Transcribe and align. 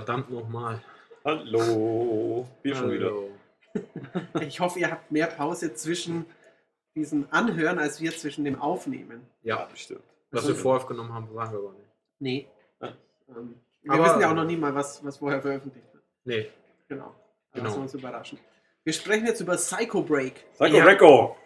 Verdammt 0.00 0.30
nochmal. 0.30 0.80
Hallo. 1.26 2.48
Wir 2.62 2.74
schon 2.74 2.90
wieder. 2.90 3.12
Ich 4.40 4.58
hoffe, 4.58 4.78
ihr 4.80 4.90
habt 4.90 5.12
mehr 5.12 5.26
Pause 5.26 5.74
zwischen 5.74 6.24
diesem 6.96 7.26
Anhören, 7.30 7.78
als 7.78 8.00
wir 8.00 8.10
zwischen 8.12 8.44
dem 8.46 8.58
Aufnehmen. 8.60 9.26
Ja, 9.42 9.66
bestimmt. 9.66 10.00
was 10.30 10.48
wir 10.48 10.54
vorher 10.56 10.80
aufgenommen 10.80 11.12
haben, 11.12 11.28
sagen 11.34 11.52
wir 11.52 11.58
aber 11.58 11.72
nicht. 11.74 11.90
Nee. 12.18 12.48
Ja. 12.80 12.88
Ähm, 13.28 13.60
wir 13.82 13.92
Aber- 13.92 14.04
wissen 14.06 14.20
ja 14.22 14.30
auch 14.30 14.34
noch 14.34 14.44
nie 14.46 14.56
mal, 14.56 14.74
was, 14.74 15.04
was 15.04 15.18
vorher 15.18 15.42
veröffentlicht 15.42 15.86
wird. 15.92 16.02
Nee. 16.24 16.48
Genau. 16.88 17.14
Da 17.52 17.58
Genau. 17.58 17.64
lassen 17.66 17.76
wir 17.76 17.82
uns 17.82 17.94
überraschen. 17.94 18.38
Wir 18.82 18.92
sprechen 18.94 19.26
jetzt 19.26 19.40
über 19.42 19.56
Psycho 19.56 20.02
Break. 20.02 20.46
Psycho 20.54 20.76
Ja. 20.78 20.84
Reco. 20.84 21.36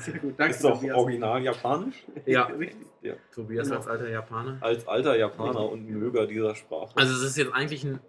Sehr 0.00 0.18
gut, 0.18 0.34
danke. 0.38 0.54
Ist 0.54 0.64
doch 0.64 0.82
original 0.82 1.42
japanisch. 1.42 2.04
Ja. 2.26 2.44
Richtig. 2.58 2.86
Tobias 3.34 3.68
Genau. 3.68 3.78
als 3.78 3.86
alter 3.88 4.08
Japaner. 4.10 4.58
Als 4.60 4.86
alter 4.88 5.16
Japaner 5.16 5.68
und 5.70 5.86
Möger 5.88 6.26
dieser 6.26 6.54
Sprache. 6.54 6.90
Also 6.96 7.14
es 7.14 7.22
ist 7.22 7.36
jetzt 7.36 7.52
eigentlich 7.52 7.84
ein 7.84 8.00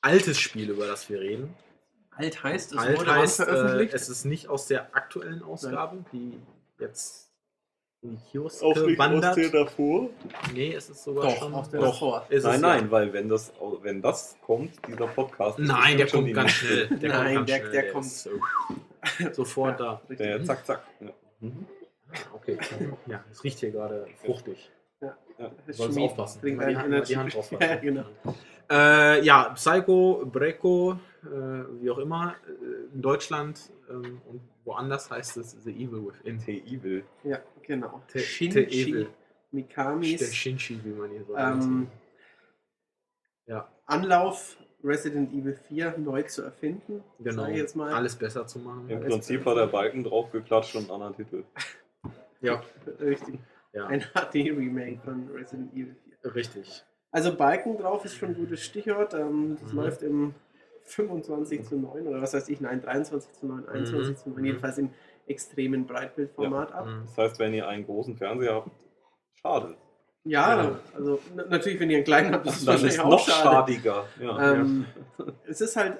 altes 0.00 0.38
Spiel, 0.38 0.70
über 0.70 0.86
das 0.86 1.08
wir 1.10 1.20
reden. 1.20 1.54
Alt 2.10 2.42
heißt, 2.42 2.72
es 2.72 2.78
Alt 2.78 2.98
wurde 2.98 3.14
heißt, 3.14 3.40
äh, 3.40 3.44
veröffentlicht. 3.44 3.94
es 3.94 4.08
ist 4.08 4.24
nicht 4.24 4.48
aus 4.48 4.66
der 4.66 4.94
aktuellen 4.94 5.42
Ausgabe, 5.42 6.04
die 6.12 6.38
jetzt 6.78 7.30
in 8.02 8.12
die 8.16 8.22
Kioske 8.30 8.64
Auch 8.64 8.76
nicht 8.76 8.98
aus 8.98 8.98
wandert. 8.98 9.36
der 9.36 9.48
davor? 9.50 10.08
Nee, 10.54 10.72
es 10.74 10.88
ist 10.88 11.04
sogar 11.04 11.24
Doch, 11.24 11.36
schon. 11.38 11.52
aus 11.54 11.68
der 11.70 11.80
Doch, 11.80 11.92
davor. 11.92 12.26
ist 12.30 12.44
Nein, 12.44 12.60
nein, 12.62 12.84
Ja. 12.84 12.90
weil 12.90 13.12
wenn 13.12 13.28
das, 13.28 13.52
wenn 13.82 14.00
das 14.00 14.36
kommt, 14.42 14.72
dieser 14.86 15.06
Podcast. 15.06 15.58
ist 15.58 15.68
Nein, 15.68 15.98
der 15.98 16.06
kommt 16.08 16.32
ganz 16.32 16.50
schnell. 16.52 16.86
Der 16.88 17.08
Nein, 17.10 17.36
kommt 17.36 17.48
ganz 17.48 17.50
der- 17.50 17.58
schnell. 17.68 17.72
der 17.82 17.92
kommt- 17.92 18.28
sofort 19.32 19.78
da. 19.80 20.00
Richtig. 20.08 20.18
Der 20.26 20.42
zack, 20.44 20.64
zack. 20.66 20.82
Ja. 21.00 21.10
Mhm. 21.40 21.66
Ah, 22.12 22.34
Okay. 22.34 22.58
Ja, 23.06 23.24
es 23.30 23.42
riecht 23.44 23.58
hier 23.60 23.70
gerade 23.70 24.06
fruchtig. 24.24 24.70
Ja. 25.00 25.16
Das 25.66 25.76
Sollst 25.76 25.98
aufpassen. 25.98 26.40
trinkt 26.40 26.60
Mal 26.60 26.68
die, 26.70 26.76
Hand, 26.76 27.08
die 27.08 27.16
Hand 27.16 27.34
drauf 27.34 27.50
Ja, 27.60 27.76
genau. 27.76 28.04
Äh, 28.70 29.22
ja, 29.24 29.48
Psycho, 29.54 30.24
Breco, 30.30 30.98
äh, 31.24 31.26
wie 31.80 31.90
auch 31.90 31.98
immer, 31.98 32.36
äh, 32.46 32.94
in 32.94 33.00
Deutschland 33.02 33.70
ähm, 33.88 34.20
und 34.28 34.40
woanders 34.64 35.10
heißt 35.10 35.36
es 35.38 35.52
The 35.64 35.70
Evil 35.72 36.06
Within. 36.06 36.38
The 36.40 36.58
Evil. 36.66 37.04
Ja, 37.24 37.38
genau. 37.62 38.02
The- 38.12 38.18
The 38.18 38.24
Shinji 38.24 38.64
Evil. 38.66 39.04
Der 39.04 39.10
Mikamis 39.52 40.34
Shinji, 40.34 40.80
wie 40.84 40.90
man 40.90 41.10
hier 41.10 41.24
so 41.24 41.36
ähm, 41.36 41.58
nennt. 41.80 41.90
Ja, 43.46 43.68
Anlauf, 43.86 44.56
Resident 44.82 45.32
Evil 45.32 45.54
4 45.68 45.98
neu 45.98 46.22
zu 46.22 46.42
erfinden. 46.42 47.02
genau. 47.18 47.42
Sag 47.42 47.50
ich 47.52 47.56
jetzt 47.58 47.76
mal. 47.76 47.92
Alles 47.92 48.16
besser 48.16 48.46
zu 48.46 48.58
machen. 48.60 48.88
Im 48.88 48.98
Alles 48.98 49.08
Prinzip 49.12 49.44
hat 49.44 49.56
der 49.56 49.66
Balken 49.66 50.04
draufgeklatscht 50.04 50.74
und 50.76 50.82
einen 50.90 51.02
anderen 51.02 51.14
Titel. 51.16 51.44
Ja, 52.42 52.62
Richtig. 52.98 53.38
ja, 53.74 53.86
Ein 53.86 54.00
HD-Remake 54.00 55.00
von 55.04 55.28
Resident 55.30 55.74
Evil 55.74 55.94
4. 56.22 56.34
richtig. 56.34 56.82
Also 57.10 57.36
Balken 57.36 57.76
drauf 57.76 58.02
ist 58.06 58.14
schon 58.16 58.30
ein 58.30 58.34
gutes 58.34 58.62
Stichwort. 58.64 59.12
Ähm, 59.12 59.58
das 59.60 59.72
Mhm. 59.74 59.78
läuft 59.78 60.02
im 60.02 60.34
25 60.84 61.64
zu 61.64 61.76
9 61.76 62.06
oder 62.06 62.22
was 62.22 62.32
weiß 62.32 62.48
ich, 62.48 62.62
nein, 62.62 62.80
23 62.80 63.32
zu 63.34 63.46
9, 63.46 63.68
21 63.68 64.16
zu 64.16 64.30
9, 64.30 64.38
Mhm. 64.38 64.44
jedenfalls 64.46 64.78
im 64.78 64.90
extremen 65.26 65.86
Breitbildformat 65.86 66.72
ab. 66.72 66.86
Mhm. 66.86 67.02
Das 67.04 67.18
heißt, 67.18 67.38
wenn 67.40 67.52
ihr 67.52 67.68
einen 67.68 67.84
großen 67.84 68.16
Fernseher 68.16 68.54
habt, 68.54 68.70
schade. 69.34 69.76
Ja, 70.24 70.62
Genau. 70.62 70.76
also 70.94 71.20
natürlich, 71.48 71.80
wenn 71.80 71.90
ihr 71.90 71.96
einen 71.98 72.04
kleinen 72.04 72.32
habt, 72.34 72.46
ist 72.46 72.56
es 72.56 72.64
Dann 72.64 72.74
wahrscheinlich 72.74 72.98
ist 72.98 73.04
noch 73.04 73.26
schadiger. 73.28 74.06
Ja. 74.20 74.52
Ähm, 74.54 74.84
es 75.46 75.60
ist 75.60 75.76
halt, 75.76 75.98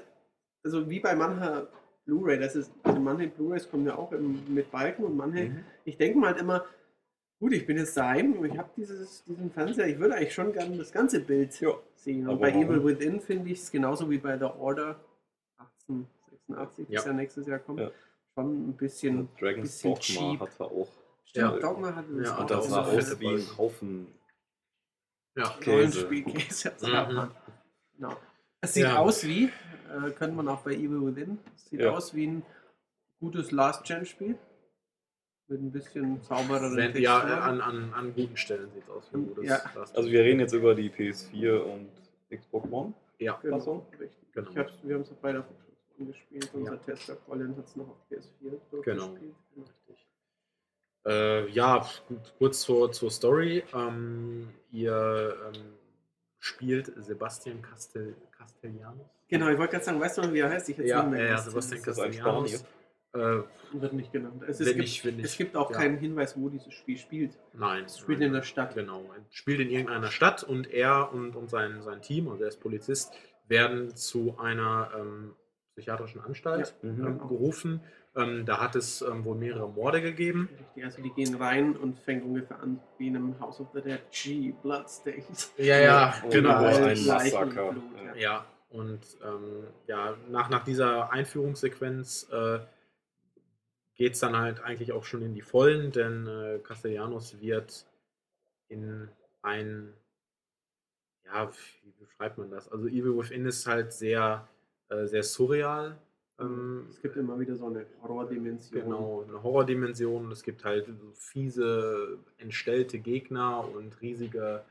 also 0.62 0.88
wie 0.90 1.00
bei 1.00 1.14
mancher 1.14 1.68
Blu-ray, 2.04 2.38
das 2.38 2.54
ist, 2.56 2.70
also 2.82 3.00
manche 3.00 3.28
Blu-rays 3.28 3.70
kommen 3.70 3.86
ja 3.86 3.96
auch 3.96 4.12
im, 4.12 4.42
mit 4.52 4.70
Balken 4.70 5.04
und 5.04 5.16
manche, 5.16 5.44
Mhm. 5.44 5.64
ich 5.84 5.96
denke 5.96 6.18
mal 6.18 6.28
halt 6.32 6.40
immer, 6.40 6.64
gut, 7.38 7.52
ich 7.54 7.64
bin 7.66 7.78
jetzt 7.78 7.96
daheim 7.96 8.34
und 8.34 8.44
ich 8.44 8.58
habe 8.58 8.68
diesen 8.76 9.50
Fernseher, 9.52 9.86
ich 9.88 9.98
würde 9.98 10.14
eigentlich 10.16 10.34
schon 10.34 10.52
gerne 10.52 10.76
das 10.76 10.92
ganze 10.92 11.20
Bild 11.20 11.58
Ja. 11.60 11.70
sehen. 11.94 12.28
Und 12.28 12.40
bei? 12.40 12.50
Evil 12.52 12.84
Within 12.84 13.20
finde 13.22 13.50
ich 13.50 13.60
es 13.60 13.70
genauso 13.70 14.10
wie 14.10 14.18
bei 14.18 14.36
The 14.36 14.44
Order 14.44 15.00
1886, 15.88 16.86
das 16.88 17.04
Ja. 17.04 17.10
ja 17.10 17.12
nächstes 17.16 17.46
Jahr 17.46 17.58
kommt, 17.58 17.80
Ja. 17.80 17.90
schon 18.34 18.68
ein 18.70 18.76
bisschen, 18.76 19.28
Dragon's 19.40 19.80
bisschen 19.82 19.94
cheap. 19.98 20.40
hat 20.40 20.50
er 20.58 20.66
auch. 20.66 20.88
Stimmt, 21.30 21.54
Ja. 21.54 21.58
Dogma 21.60 21.94
hatte 21.94 22.12
das 22.16 22.26
Ja, 22.28 22.34
auch. 22.36 22.40
Und 22.40 22.50
das 22.50 22.68
sah 22.68 22.82
aus 22.82 23.20
wie 23.20 23.28
ein. 23.28 23.56
Haufen. 23.58 24.06
Ja, 25.36 25.48
Käse. 25.60 25.70
Rollenspielkäse. 25.70 26.72
Mhm. 26.82 26.92
Ja. 26.92 27.30
Genau. 27.96 28.16
Es 28.60 28.74
sieht 28.74 28.82
Ja. 28.84 28.98
aus 28.98 29.24
wie, 29.24 29.44
äh, 29.44 30.10
könnte 30.10 30.34
man 30.36 30.48
auch 30.48 30.62
bei 30.62 30.72
Evil 30.72 31.06
Within, 31.06 31.38
es 31.54 31.66
sieht 31.70 31.80
Ja. 31.80 31.92
aus 31.92 32.14
wie 32.14 32.26
ein 32.26 32.42
gutes 33.20 33.52
Last-Gen-Spiel. 33.52 34.36
Mit 35.48 35.60
ein 35.62 35.72
bisschen 35.72 36.20
saubereren 36.22 36.76
Wenn, 36.76 36.96
ja 37.00 37.20
Texturen. 37.20 37.42
an, 37.42 37.60
an, 37.60 37.94
an 37.94 38.14
guten 38.14 38.36
Stellen 38.36 38.70
sieht 38.72 38.84
es 38.84 38.90
aus 38.90 39.08
wie 39.12 39.16
ein 39.18 39.26
gutes 39.28 39.44
Ja. 39.48 39.60
Last- 39.74 39.96
Also 39.96 40.10
wir 40.10 40.20
reden 40.20 40.40
jetzt 40.40 40.52
über 40.52 40.74
die 40.74 40.90
PS4 40.90 41.64
und 41.64 41.90
Xbox 42.30 42.70
One. 42.70 42.92
Ja, 43.18 43.38
Genau, 43.42 43.58
Fassung? 43.58 43.86
richtig. 43.98 44.32
Genau. 44.32 44.50
Ich 44.50 44.58
hab's, 44.58 44.72
wir 44.82 44.94
haben 44.94 45.02
es 45.02 45.10
auf 45.10 45.16
beide 45.20 45.40
auf 45.40 45.46
Xbox 45.46 45.98
One 45.98 46.06
gespielt. 46.08 46.50
Unser 46.54 46.72
Ja. 46.74 46.78
Tester 46.78 47.16
Colin 47.16 47.56
hat 47.56 47.66
es 47.66 47.76
noch 47.76 47.88
auf 47.88 47.96
PS4 48.08 48.60
Genau. 48.82 49.06
durchgespielt. 49.08 49.34
Richtig. 49.56 50.06
Äh, 51.06 51.48
ja, 51.50 51.86
gut, 52.08 52.34
kurz 52.38 52.60
zur, 52.60 52.92
zur 52.92 53.10
Story. 53.10 53.62
Ähm, 53.74 54.50
ihr 54.70 55.36
ähm, 55.46 55.62
spielt 56.38 56.92
Sebastian 56.96 57.62
Castel, 57.62 58.14
Castellanos. 58.36 59.06
Genau, 59.28 59.48
ich 59.48 59.58
wollte 59.58 59.72
gerade 59.72 59.84
sagen, 59.84 60.00
weißt 60.00 60.18
du 60.18 60.22
noch, 60.22 60.32
wie 60.32 60.40
er 60.40 60.50
heißt? 60.50 60.68
Ich 60.68 60.78
es 60.78 60.88
Ja, 60.88 61.02
nicht 61.02 61.12
mehr 61.12 61.26
ja. 61.26 61.38
Sebastian 61.38 61.82
Castellanos. 61.82 62.64
Äh, 63.12 63.42
Wird 63.72 63.92
nicht 63.92 64.12
genannt. 64.12 64.44
Es, 64.46 64.60
es, 64.60 64.68
gibt, 64.68 64.78
nicht, 64.78 65.04
es 65.04 65.36
gibt 65.36 65.56
auch 65.56 65.70
ja. 65.72 65.78
keinen 65.78 65.98
Hinweis, 65.98 66.36
wo 66.38 66.48
dieses 66.48 66.72
Spiel 66.72 66.96
spielt. 66.96 67.36
nein. 67.54 67.84
Es 67.84 67.98
spielt 67.98 68.20
nein, 68.20 68.28
in 68.28 68.34
der 68.34 68.42
Stadt. 68.42 68.74
Genau, 68.74 69.04
spielt 69.30 69.58
in 69.58 69.68
irgendeiner 69.68 70.12
Stadt 70.12 70.44
und 70.44 70.70
er 70.72 71.12
und, 71.12 71.34
und 71.34 71.50
sein, 71.50 71.82
sein 71.82 72.02
Team, 72.02 72.28
also 72.28 72.44
er 72.44 72.48
ist 72.48 72.60
Polizist, 72.60 73.12
werden 73.48 73.96
zu 73.96 74.38
einer 74.38 74.92
ähm, 74.96 75.34
psychiatrischen 75.74 76.20
Anstalt 76.20 76.74
Ja, 76.82 76.88
ähm, 76.88 76.96
genau. 76.96 77.26
gerufen. 77.26 77.80
Ähm, 78.16 78.44
da 78.44 78.60
hat 78.60 78.74
es 78.74 79.02
ähm, 79.02 79.24
wohl 79.24 79.36
mehrere 79.36 79.68
Morde 79.68 80.02
gegeben. 80.02 80.48
Richtig, 80.58 80.84
also 80.84 81.02
die 81.02 81.10
gehen 81.10 81.34
rein 81.36 81.76
und 81.76 81.98
fängt 82.00 82.24
ungefähr 82.24 82.60
an 82.60 82.80
wie 82.98 83.06
in 83.06 83.16
einem 83.16 83.38
House 83.38 83.60
of 83.60 83.68
the 83.72 83.80
Dead. 83.80 84.00
G, 84.10 84.52
Bloodstains. 84.62 85.52
Ja, 85.56 85.78
ja, 85.78 86.14
Und 86.24 86.30
genau. 86.32 86.58
Überall 86.58 86.84
ein 86.84 87.06
Massaker. 87.06 87.72
Blut, 87.72 87.82
Ja. 87.96 88.04
ja. 88.04 88.14
Ja, 88.16 88.46
und 88.70 89.00
ähm, 89.24 89.66
ja, 89.86 90.16
nach, 90.28 90.50
nach 90.50 90.64
dieser 90.64 91.12
Einführungssequenz 91.12 92.28
äh, 92.32 92.60
geht 93.94 94.14
es 94.14 94.20
dann 94.20 94.36
halt 94.36 94.60
eigentlich 94.60 94.92
auch 94.92 95.04
schon 95.04 95.22
in 95.22 95.34
die 95.34 95.42
Vollen, 95.42 95.92
denn 95.92 96.26
äh, 96.26 96.58
Castellanos 96.58 97.40
wird 97.40 97.86
in 98.68 99.08
ein, 99.42 99.92
ja, 101.26 101.50
wie 101.82 101.92
beschreibt 102.04 102.38
man 102.38 102.50
das? 102.50 102.70
Also 102.70 102.86
Evil 102.86 103.16
Within 103.16 103.46
ist 103.46 103.66
halt 103.66 103.92
sehr, 103.92 104.48
äh, 104.88 105.06
sehr 105.06 105.22
surreal. 105.22 105.98
Ähm, 106.40 106.86
Es 106.88 107.00
gibt 107.02 107.16
immer 107.16 107.38
wieder 107.38 107.54
so 107.56 107.66
eine 107.66 107.86
Horrordimension. 108.02 108.82
Genau, 108.82 109.24
eine 109.28 109.42
Horrordimension. 109.42 110.30
Es 110.32 110.42
gibt 110.42 110.64
halt 110.64 110.86
so 110.86 111.10
fiese, 111.14 112.18
entstellte 112.38 112.98
Gegner 112.98 113.68
und 113.74 114.00
riesige 114.00 114.64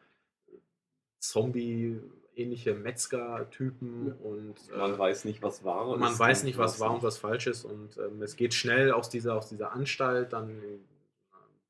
Zombie-ähnliche 1.20 2.74
Metzger-Typen 2.74 4.08
Ja. 4.08 4.14
und 4.26 4.56
äh, 4.74 4.78
Man 4.78 4.98
weiß 4.98 5.26
nicht, 5.26 5.42
was 5.42 5.64
war. 5.64 5.88
und 5.90 6.00
man 6.00 6.18
weiß 6.18 6.44
nicht, 6.44 6.58
was 6.58 6.80
wahr 6.80 6.94
und 6.96 7.04
was 7.04 7.18
falsch 7.18 7.48
ist. 7.48 7.66
Und 7.66 7.98
ähm, 7.98 8.22
es 8.22 8.36
geht 8.36 8.54
schnell 8.54 8.92
aus 8.92 9.10
dieser, 9.10 9.36
aus 9.36 9.50
dieser 9.50 9.72
Anstalt 9.74 10.34
dann 10.34 10.50
in 10.50 10.58
eine 10.58 10.80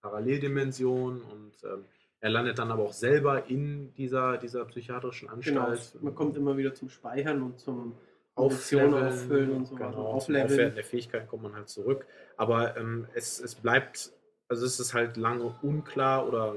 Paralleldimension 0.01 1.21
und 1.21 1.53
ähm, 1.63 1.85
er 2.21 2.29
landet 2.29 2.59
dann 2.59 2.69
aber 2.69 2.83
auch 2.83 2.93
selber 2.93 3.45
in 3.49 3.93
dieser, 3.95 4.37
dieser 4.37 4.65
psychiatrischen 4.65 5.29
Genau, 5.41 5.67
Anstalt. 5.67 6.03
man 6.03 6.13
kommt 6.15 6.35
immer 6.37 6.57
wieder 6.57 6.73
zum 6.73 6.89
Speichern 6.89 7.41
und 7.41 7.59
zum 7.59 7.93
Aufleveln, 8.39 8.93
auffüllen 8.93 9.51
und 9.51 9.65
so 9.67 9.75
weiter. 9.75 9.85
Genau, 9.91 9.95
zum 10.03 10.05
Aufleveln. 10.15 10.45
Aufwerten 10.45 10.75
der 10.75 10.83
Fähigkeiten 10.83 11.27
kommt 11.27 11.43
man 11.43 11.55
halt 11.55 11.69
zurück. 11.69 12.05
Aber 12.37 12.77
ähm, 12.77 13.07
es, 13.13 13.39
es 13.39 13.55
bleibt, 13.55 14.11
also 14.47 14.65
es 14.65 14.79
ist 14.79 14.93
halt 14.93 15.17
lange 15.17 15.53
unklar 15.61 16.27
oder 16.27 16.55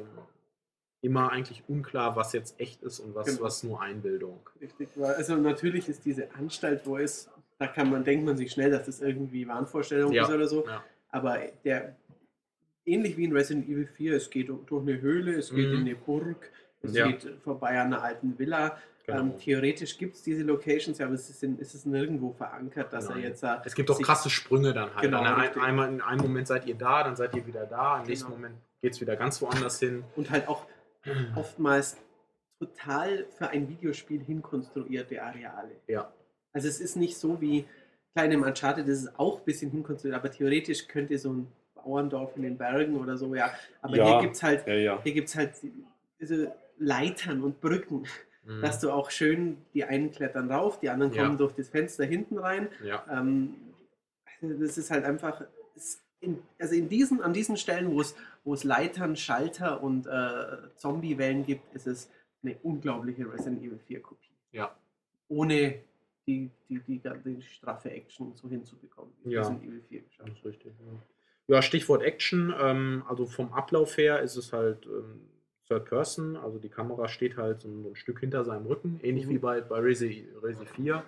immer 1.01 1.33
eigentlich 1.33 1.65
unklar, 1.69 2.15
was 2.15 2.33
jetzt 2.33 2.61
echt 2.61 2.83
ist 2.83 3.01
und 3.01 3.15
was, 3.15 3.27
Genau. 3.27 3.43
was 3.43 3.63
nur 3.65 3.83
Einbildung. 3.83 4.39
Richtig, 4.61 4.89
weil, 4.97 5.15
also 5.15 5.35
natürlich 5.37 5.89
ist 5.89 6.05
diese 6.05 6.33
Anstalt, 6.35 6.83
wo 6.87 6.97
es, 6.97 7.29
da 7.59 7.67
kann 7.67 7.91
man, 7.91 8.05
denkt 8.05 8.25
man 8.25 8.37
sich 8.37 8.53
schnell, 8.53 8.71
dass 8.71 8.87
das 8.87 9.01
irgendwie 9.01 9.47
Wahnvorstellung 9.49 10.13
Ja. 10.13 10.23
ist 10.25 10.31
oder 10.31 10.47
so. 10.47 10.65
Ja. 10.67 10.85
Aber 11.11 11.39
der, 11.65 11.97
ähnlich 12.87 13.17
wie 13.17 13.25
in 13.25 13.33
Resident 13.33 13.69
Evil 13.69 13.87
4, 13.87 14.15
es 14.17 14.31
geht 14.31 14.49
durch 14.49 14.83
eine 14.83 15.01
Höhle, 15.01 15.35
es 15.35 15.51
geht 15.51 15.69
Mhm. 15.69 15.75
in 15.75 15.81
eine 15.81 15.95
Burg, 15.97 16.51
es 16.83 16.95
Ja. 16.95 17.09
geht 17.09 17.29
vorbei 17.43 17.81
an 17.81 17.89
einer 17.93 18.03
alten 18.03 18.39
Villa. 18.39 18.79
Genau. 19.05 19.19
Ähm, 19.21 19.39
theoretisch 19.39 19.99
gibt 19.99 20.15
es 20.15 20.23
diese 20.23 20.43
Locations, 20.45 20.97
ja, 20.99 21.07
aber 21.07 21.15
es 21.17 21.29
ist, 21.29 21.43
in, 21.43 21.59
es 21.61 21.75
ist 21.75 21.87
nirgendwo 21.87 22.33
verankert, 22.33 22.93
dass 22.93 23.09
Nein. 23.09 23.19
er 23.19 23.29
jetzt 23.31 23.43
Es 23.65 23.75
gibt 23.75 23.91
auch 23.91 24.01
krasse 24.01 24.31
Sprünge 24.31 24.73
dann 24.73 24.91
halt. 24.95 25.03
Genau, 25.03 25.21
An 25.23 25.35
ein, 25.41 25.59
einmal 25.61 25.89
in 25.89 26.01
einem 26.01 26.21
Moment 26.23 26.47
seid 26.47 26.67
ihr 26.67 26.77
da, 26.77 27.03
dann 27.03 27.17
seid 27.17 27.35
ihr 27.35 27.45
wieder 27.47 27.67
da, 27.67 28.01
im 28.01 28.07
nächsten 28.07 28.27
Genau. 28.27 28.37
Moment 28.37 28.55
geht 28.81 28.93
es 28.93 29.01
wieder 29.01 29.17
ganz 29.17 29.43
woanders 29.43 29.81
hin. 29.81 30.05
und 30.17 30.31
halt 30.31 30.47
auch 30.47 30.67
oftmals 31.37 31.97
total 32.61 33.27
für 33.37 33.49
ein 33.49 33.69
Videospiel 33.69 34.23
hinkonstruierte 34.23 35.21
Areale. 35.23 35.73
Ja, 35.89 36.13
Also 36.53 36.69
es 36.69 36.81
ist 36.81 36.97
nicht 36.97 37.17
so 37.17 37.41
wie 37.41 37.65
kleine 38.15 38.39
Uncharted, 38.39 38.87
das 38.87 38.99
ist 38.99 39.19
auch 39.19 39.39
ein 39.41 39.45
bisschen 39.45 39.71
hinkonstruiert, 39.73 40.17
aber 40.17 40.31
theoretisch 40.31 40.87
könnte 40.87 41.19
so 41.19 41.33
ein 41.33 41.49
Bauerndorf 41.75 42.37
in 42.37 42.43
den 42.43 42.57
Bergen 42.57 42.97
oder 43.01 43.17
so, 43.17 43.35
ja. 43.35 43.51
Aber 43.81 43.97
Ja. 43.97 44.05
hier 44.07 44.21
gibt 44.21 44.37
es 44.37 44.43
halt, 44.45 44.67
Ja, 44.69 44.75
ja. 44.75 45.01
hier 45.03 45.13
gibt's 45.13 45.35
halt 45.35 45.55
diese 46.21 46.53
Leitern 46.79 47.43
und 47.43 47.61
Brücken. 47.61 48.05
Mhm. 48.45 48.61
dass 48.61 48.81
du 48.81 48.91
auch 48.91 49.11
schön, 49.11 49.59
die 49.73 49.85
einen 49.85 50.11
klettern 50.11 50.51
rauf, 50.51 50.81
die 50.81 50.91
anderen 50.91 51.13
Ja. 51.13 51.25
kommen 51.25 51.39
durch 51.39 51.53
das 51.55 51.69
Fenster 51.69 52.05
hinten 52.05 52.39
rein. 52.39 52.69
Ja, 52.85 53.05
Ähm, 53.11 53.55
das 54.41 54.77
ist 54.79 54.91
halt 54.91 55.05
einfach, 55.05 55.45
in, 56.21 56.43
also 56.59 56.75
in 56.75 56.89
diesen, 56.89 57.23
an 57.23 57.33
diesen 57.33 57.57
Stellen, 57.57 57.93
wo 57.93 58.01
es, 58.01 58.15
wo 58.45 58.55
es 58.55 58.65
Leitern, 58.65 59.15
Schalter 59.17 59.83
und 59.83 60.07
äh, 60.07 60.75
Zombie-Wellen 60.77 61.45
gibt, 61.47 61.73
ist 61.75 61.87
es 61.87 62.11
eine 62.43 62.57
unglaubliche 62.63 63.33
Resident 63.33 63.63
Evil 63.63 63.79
4 63.87 64.01
Kopie. 64.03 64.31
ja. 64.53 64.75
Ohne 65.29 65.77
die, 66.27 66.51
die, 66.69 66.79
die, 66.81 67.01
die 67.25 67.43
straffe 67.43 67.91
Action 67.91 68.35
so 68.35 68.49
hinzubekommen, 68.49 69.13
Ja. 69.25 69.41
Resident 69.41 69.65
Evil 69.65 69.83
4 69.89 70.01
geschafft 70.03 70.29
Das 70.29 70.39
ist 70.39 70.45
richtig. 70.45 70.73
Ja, 71.49 71.57
ja 71.57 71.63
Stichwort 71.63 72.03
Action. 72.03 72.53
Ähm, 72.61 73.05
also 73.09 73.27
vom 73.27 73.53
Ablauf 73.53 73.97
her 73.97 74.21
ist 74.21 74.37
es 74.37 74.53
halt 74.53 74.85
ähm, 74.87 75.29
Third 75.73 75.85
Person. 75.87 76.37
Also 76.37 76.59
die 76.59 76.69
Kamera 76.69 77.09
steht 77.09 77.37
halt 77.37 77.61
so 77.63 77.69
ein, 77.69 77.85
ein 77.93 77.97
Stück 77.97 78.21
hinter 78.21 78.45
seinem 78.45 78.67
Rücken, 78.67 79.01
ähnlich 79.03 79.27
Mhm. 79.27 79.31
wie 79.31 79.39
bei, 79.39 79.61
bei 79.61 79.79
Resi, 79.79 80.29
Resi 80.43 80.67
4. 80.67 81.03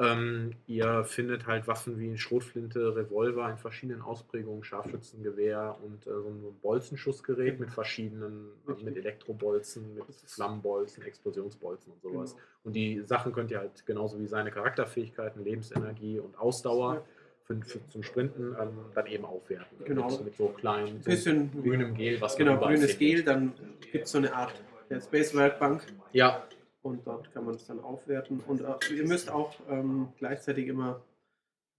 Ähm, 0.00 0.52
ihr 0.68 1.02
findet 1.02 1.48
halt 1.48 1.66
Waffen 1.66 1.98
wie 1.98 2.16
Schrotflinte, 2.16 2.94
Revolver 2.94 3.50
in 3.50 3.56
verschiedenen 3.56 4.00
Ausprägungen, 4.00 4.62
Scharfschützengewehr 4.62 5.76
und 5.82 6.06
äh, 6.06 6.10
so 6.10 6.28
ein 6.28 6.60
Bolzenschussgerät 6.62 7.58
mit 7.58 7.72
verschiedenen, 7.72 8.52
also 8.66 8.84
mit. 8.84 8.96
Elektrobolzen, 8.96 9.96
mit 9.96 10.04
Flammenbolzen, 10.24 11.02
Explosionsbolzen 11.02 11.92
und 11.92 12.00
sowas. 12.00 12.34
Genau. 12.34 12.44
Und 12.62 12.76
die 12.76 13.02
Sachen 13.02 13.32
könnt 13.32 13.50
ihr 13.50 13.58
halt 13.58 13.84
genauso 13.86 14.20
wie 14.20 14.28
seine 14.28 14.52
Charakterfähigkeiten, 14.52 15.42
Lebensenergie 15.42 16.20
und 16.20 16.38
Ausdauer 16.38 17.04
Für, 17.48 17.88
zum 17.88 18.02
Sprinten 18.02 18.54
ähm, 18.60 18.68
dann 18.94 19.06
eben 19.06 19.24
aufwerten. 19.24 19.78
Genau. 19.84 20.10
Mit, 20.10 20.24
mit 20.26 20.36
so 20.36 20.48
kleinen, 20.48 20.96
Ein 20.98 21.02
so 21.02 21.10
bisschen 21.10 21.50
grünem 21.62 21.94
Gel, 21.94 22.20
was 22.20 22.38
man 22.38 22.46
Genau, 22.46 22.60
grünes. 22.60 22.98
Gel, 22.98 23.22
dann 23.24 23.54
gibt 23.90 24.04
es 24.04 24.12
so 24.12 24.18
eine 24.18 24.34
Art 24.34 24.52
der 24.90 25.00
Space 25.00 25.34
Werkbank 25.34 25.82
Ja, 26.12 26.46
und 26.82 27.06
dort 27.06 27.32
kann 27.32 27.46
man 27.46 27.54
es 27.54 27.66
dann 27.66 27.80
aufwerten. 27.80 28.40
Und 28.46 28.60
äh, 28.60 28.94
ihr 28.94 29.06
müsst 29.06 29.30
auch 29.30 29.54
ähm, 29.70 30.08
gleichzeitig 30.18 30.68
immer 30.68 31.00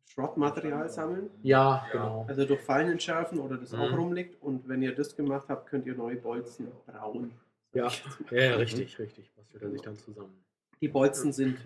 Schrottmaterial 0.06 0.90
sammeln. 0.90 1.30
ja, 1.44 1.86
genau. 1.92 2.26
Also 2.28 2.46
durch 2.46 2.62
Fallen 2.62 2.90
entschärfen 2.92 3.40
oder 3.40 3.58
das 3.58 3.74
auch 3.76 3.90
Mhm. 3.92 3.96
rumliegt. 3.96 4.42
Und 4.42 4.68
wenn 4.68 4.82
ihr 4.82 4.94
das 4.96 5.16
gemacht 5.16 5.48
habt, 5.50 5.68
könnt 5.70 5.86
ihr 5.86 5.94
neue 5.96 6.16
Bolzen 6.16 6.68
brauen. 6.88 7.32
Ja, 7.74 7.90
ja, 8.32 8.56
richtig, 8.56 8.98
richtig. 8.98 9.30
Bastelt 9.36 9.62
er 9.62 9.70
sich 9.70 9.82
dann 9.82 9.96
zusammen. 9.98 10.34
Die 10.82 10.88
Bolzen 10.88 11.32
sind, 11.32 11.60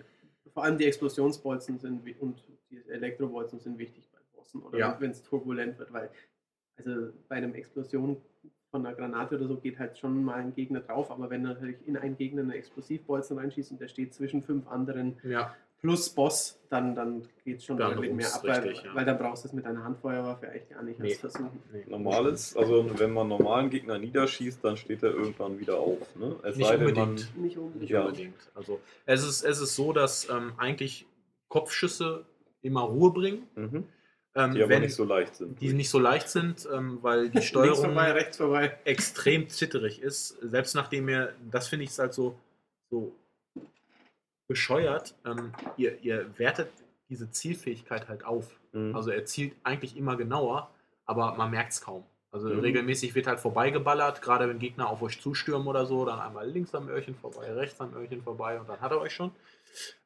vor 0.52 0.64
allem 0.64 0.78
die 0.78 0.84
Explosionsbolzen 0.86 1.78
sind 1.78 2.04
und 2.20 2.44
die 2.70 2.82
Elektrobolzen 2.88 3.58
sind 3.60 3.78
wichtig 3.78 4.08
bei 4.12 4.18
Bossen 4.36 4.62
oder 4.62 4.78
Ja. 4.78 4.96
wenn 5.00 5.10
es 5.10 5.22
turbulent 5.22 5.78
wird, 5.78 5.92
weil 5.92 6.10
also 6.76 7.12
bei 7.28 7.36
einem 7.36 7.54
Explosion 7.54 8.16
von 8.70 8.84
einer 8.84 8.94
Granate 8.96 9.36
oder 9.36 9.46
so 9.46 9.56
geht 9.56 9.78
halt 9.78 9.96
schon 9.96 10.24
mal 10.24 10.34
ein 10.40 10.52
Gegner 10.54 10.80
drauf, 10.80 11.10
aber 11.10 11.30
wenn 11.30 11.42
natürlich 11.42 11.76
in 11.86 11.96
einen 11.96 12.16
Gegner 12.16 12.42
eine 12.42 12.54
Explosivbolzen 12.56 13.38
reinschießt 13.38 13.70
und 13.70 13.80
der 13.80 13.86
steht 13.88 14.12
zwischen 14.12 14.42
fünf 14.42 14.66
anderen 14.66 15.16
Ja, 15.22 15.54
plus 15.84 16.08
Boss, 16.08 16.58
dann, 16.70 16.94
dann 16.94 17.28
geht 17.44 17.58
es 17.58 17.64
schon 17.66 17.76
Dann 17.76 17.94
deutlich 17.94 18.14
mehr 18.14 18.34
ab, 18.34 18.42
weil, 18.42 18.60
richtig, 18.60 18.84
ja. 18.84 18.94
weil 18.94 19.04
dann 19.04 19.18
brauchst 19.18 19.44
du 19.44 19.48
es 19.48 19.52
mit 19.52 19.66
einer 19.66 19.84
Handfeuerwaffe 19.84 20.48
eigentlich 20.48 20.68
gar 20.70 20.82
nicht 20.82 20.98
Nee. 20.98 21.10
erst 21.10 21.20
versuchen. 21.20 21.62
nee. 21.72 21.84
Normales, 21.86 22.56
also 22.56 22.86
wenn 22.98 23.12
man 23.12 23.28
normalen 23.28 23.68
Gegner 23.68 23.98
niederschießt, 23.98 24.64
dann 24.64 24.78
steht 24.78 25.02
er 25.02 25.10
irgendwann 25.10 25.60
wieder 25.60 25.76
auf. 25.78 25.98
Ne? 26.16 26.36
Es 26.42 26.56
Nicht 26.56 26.66
sei 26.66 26.78
denn, 26.78 26.86
unbedingt. 26.88 27.36
Nicht 27.36 27.58
unbedingt. 27.58 27.80
Nicht 27.82 27.90
Ja. 27.90 28.00
unbedingt. 28.06 28.34
Also 28.54 28.80
es 29.04 29.22
ist, 29.22 29.42
es 29.44 29.60
ist 29.60 29.76
so, 29.76 29.92
dass 29.92 30.26
ähm, 30.30 30.54
eigentlich 30.56 31.06
Kopfschüsse 31.48 32.24
immer 32.62 32.80
Ruhe 32.80 33.12
bringen. 33.12 33.46
Man, 33.54 33.64
mhm. 33.70 33.84
Ähm, 34.36 34.54
Die 34.54 34.62
aber 34.62 34.70
wenn 34.70 34.82
nicht 34.82 34.94
so 34.96 35.04
leicht 35.04 35.36
sind. 35.36 35.60
die 35.60 35.72
nicht 35.74 35.90
so 35.90 36.00
leicht 36.00 36.28
sind, 36.28 36.66
ähm, 36.74 36.98
weil 37.02 37.28
die 37.28 37.40
Steuerung 37.42 37.84
vorbei, 37.84 38.10
rechts 38.12 38.38
vorbei. 38.38 38.76
extrem 38.84 39.48
zitterig 39.50 40.02
ist. 40.02 40.30
Selbst 40.40 40.74
nachdem 40.74 41.08
ihr, 41.08 41.34
das 41.52 41.68
finde 41.68 41.84
ich 41.84 41.90
ist 41.90 41.98
halt 42.00 42.14
so, 42.14 42.34
so 42.90 43.12
bescheuert, 44.46 45.14
ähm, 45.24 45.52
ihr, 45.76 45.98
ihr 46.02 46.38
wertet 46.38 46.70
diese 47.08 47.30
Zielfähigkeit 47.30 48.08
halt 48.08 48.24
auf. 48.24 48.58
Mhm. 48.72 48.94
Also 48.94 49.10
er 49.10 49.24
zielt 49.24 49.54
eigentlich 49.62 49.96
immer 49.96 50.16
genauer, 50.16 50.70
aber 51.06 51.34
man 51.34 51.50
merkt 51.50 51.72
es 51.72 51.80
kaum. 51.80 52.04
Also 52.30 52.48
Mhm. 52.48 52.60
regelmäßig 52.60 53.14
wird 53.14 53.26
halt 53.26 53.38
vorbeigeballert, 53.40 54.20
gerade 54.20 54.48
wenn 54.48 54.58
Gegner 54.58 54.88
auf 54.88 55.02
euch 55.02 55.20
zustürmen 55.20 55.68
oder 55.68 55.86
so, 55.86 56.04
dann 56.04 56.18
einmal 56.18 56.48
links 56.48 56.74
am 56.74 56.88
Öhrchen 56.88 57.14
vorbei, 57.14 57.52
rechts 57.52 57.80
am 57.80 57.94
Öhrchen 57.94 58.22
vorbei 58.22 58.58
und 58.58 58.68
dann 58.68 58.80
hat 58.80 58.90
er 58.90 59.00
euch 59.00 59.12
schon. 59.12 59.30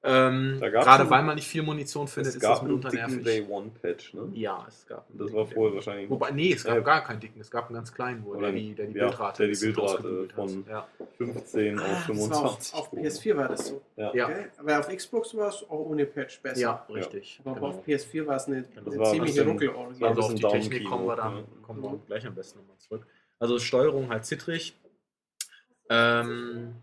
Ähm, 0.02 0.58
gerade 0.60 0.88
einen- 1.02 1.10
weil 1.10 1.22
man 1.24 1.34
nicht 1.34 1.48
viel 1.48 1.62
Munition 1.62 2.06
findet, 2.08 2.28
es 2.30 2.36
ist 2.36 2.42
gab 2.42 2.52
das 2.52 2.60
einen 2.60 2.68
mitunter 2.68 2.90
dicken 2.90 3.16
nervig. 3.22 3.24
Day 3.24 3.46
One 3.50 3.70
Patch, 3.82 4.14
ne? 4.14 4.30
Ja, 4.32 4.64
es 4.68 4.86
gab. 4.86 5.08
einen 5.10 5.18
Das 5.18 5.32
war 5.32 5.46
vorher 5.46 5.74
wahrscheinlich 5.74 6.08
Wobei, 6.08 6.30
nee, 6.30 6.52
es 6.52 6.64
gab 6.64 6.78
Äh, 6.78 6.82
gar 6.82 7.04
keinen 7.04 7.20
dicken, 7.20 7.40
es 7.40 7.50
gab 7.50 7.66
einen 7.66 7.74
ganz 7.74 7.92
kleinen, 7.92 8.24
wo 8.24 8.34
der 8.36 8.52
die, 8.52 8.74
der 8.74 8.86
die 8.86 8.94
ja, 8.96 9.06
Bildrate, 9.08 9.46
der 9.46 9.52
die 9.54 9.60
Bildrate 9.60 10.28
von- 10.34 10.64
Ja. 10.68 10.86
15 11.18 11.78
Ah, 11.78 11.82
auf 11.82 11.88
das 11.88 11.98
war 11.98 12.04
25. 12.14 12.74
auf, 12.74 12.80
auf 12.80 12.86
Spuren. 12.86 13.02
PS4 13.04 13.36
war 13.36 13.48
das 13.48 13.66
so. 13.66 13.82
Ja. 13.96 14.14
Ja. 14.14 14.26
Gell? 14.28 14.50
Aber 14.56 14.78
auf 14.78 14.88
Xbox 14.88 15.36
war 15.36 15.48
es 15.48 15.62
auch 15.68 15.80
ohne 15.86 16.06
Patch 16.06 16.40
besser. 16.40 16.60
ja, 16.60 16.86
richtig. 16.94 17.40
Aber 17.44 17.54
genau. 17.56 17.66
auf 17.68 17.84
PS4 17.86 18.26
war 18.26 18.36
es 18.36 18.46
eine, 18.46 18.64
eine 18.76 19.02
ziemliche 19.10 19.42
ein 19.42 19.58
Also 20.04 20.20
auf 20.22 20.34
die 20.34 20.42
Technik 20.42 20.86
kommen 20.86 21.06
wir 21.06 21.16
dann 21.16 21.36
ja. 21.38 21.44
kommen 21.62 21.82
wir 21.82 21.98
gleich 22.06 22.24
am 22.26 22.34
besten 22.34 22.60
nochmal 22.60 22.78
zurück. 22.78 23.06
Also 23.40 23.58
Steuerung 23.58 24.08
halt 24.10 24.24
zittrig. 24.24 24.74
Ähm, 25.90 26.74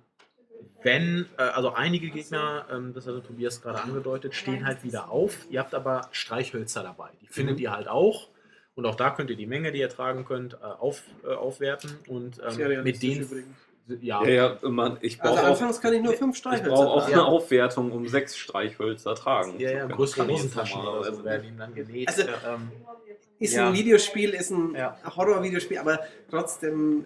wenn, 0.85 1.25
äh, 1.37 1.41
also 1.41 1.73
einige 1.73 2.09
Gegner, 2.09 2.65
ähm, 2.71 2.93
das 2.93 3.05
hatte 3.07 3.21
Tobias 3.21 3.61
gerade 3.61 3.81
angedeutet, 3.83 4.33
stehen 4.35 4.65
halt 4.65 4.83
wieder 4.83 5.09
auf. 5.09 5.35
Ihr 5.49 5.59
habt 5.59 5.73
aber 5.75 6.07
Streichhölzer 6.11 6.83
dabei. 6.83 7.09
Die 7.21 7.27
findet 7.27 7.57
Mhm. 7.57 7.61
ihr 7.63 7.71
halt 7.71 7.87
auch. 7.89 8.29
Und 8.75 8.85
auch 8.85 8.95
da 8.95 9.09
könnt 9.09 9.29
ihr 9.29 9.35
die 9.37 9.47
Menge, 9.47 9.71
die 9.71 9.79
ihr 9.79 9.89
tragen 9.89 10.25
könnt, 10.25 10.53
äh, 10.53 10.57
auf, 10.65 11.01
äh, 11.25 11.33
aufwerten. 11.33 11.91
Und 12.07 12.39
ähm, 12.39 12.83
mit 12.83 13.01
denen. 13.03 13.21
übrigens. 13.23 13.57
Ja, 14.01 14.23
Ja, 14.25 14.57
ja, 14.63 14.69
Mann, 14.69 14.97
ich 15.01 15.21
Also 15.21 15.35
brauche 15.35 15.45
auch, 15.45 15.49
anfangs 15.51 15.79
kann 15.79 15.93
ich 15.93 16.01
nur 16.01 16.13
fünf 16.13 16.33
ich 16.35 16.39
Streichhölzer 16.39 16.69
brauch 16.71 16.87
auch 16.95 17.01
tragen. 17.03 17.13
eine 17.13 17.25
Aufwertung, 17.25 17.91
um 17.91 18.07
sechs 18.07 18.35
Streichhölzer 18.35 19.13
tragen. 19.13 19.59
ja, 19.59 19.69
ja, 19.71 19.85
größere 19.85 20.25
ich 20.25 20.31
Hosentaschen 20.31 20.81
oder 20.81 21.03
so 21.03 21.11
normalerweise 21.11 21.23
werden 21.23 21.47
ihm 21.47 21.57
dann 21.57 21.75
genäht. 21.75 22.07
Also- 22.07 22.23
äh, 22.23 22.25
ähm, 22.47 22.71
Ist 23.37 23.53
Ja. 23.53 23.67
ein 23.67 23.73
Videospiel, 23.73 24.29
ist 24.31 24.49
ein 24.49 24.73
Ja. 24.75 24.97
Horror-Videospiel, 25.15 25.77
aber 25.77 25.99
trotzdem 26.31 27.05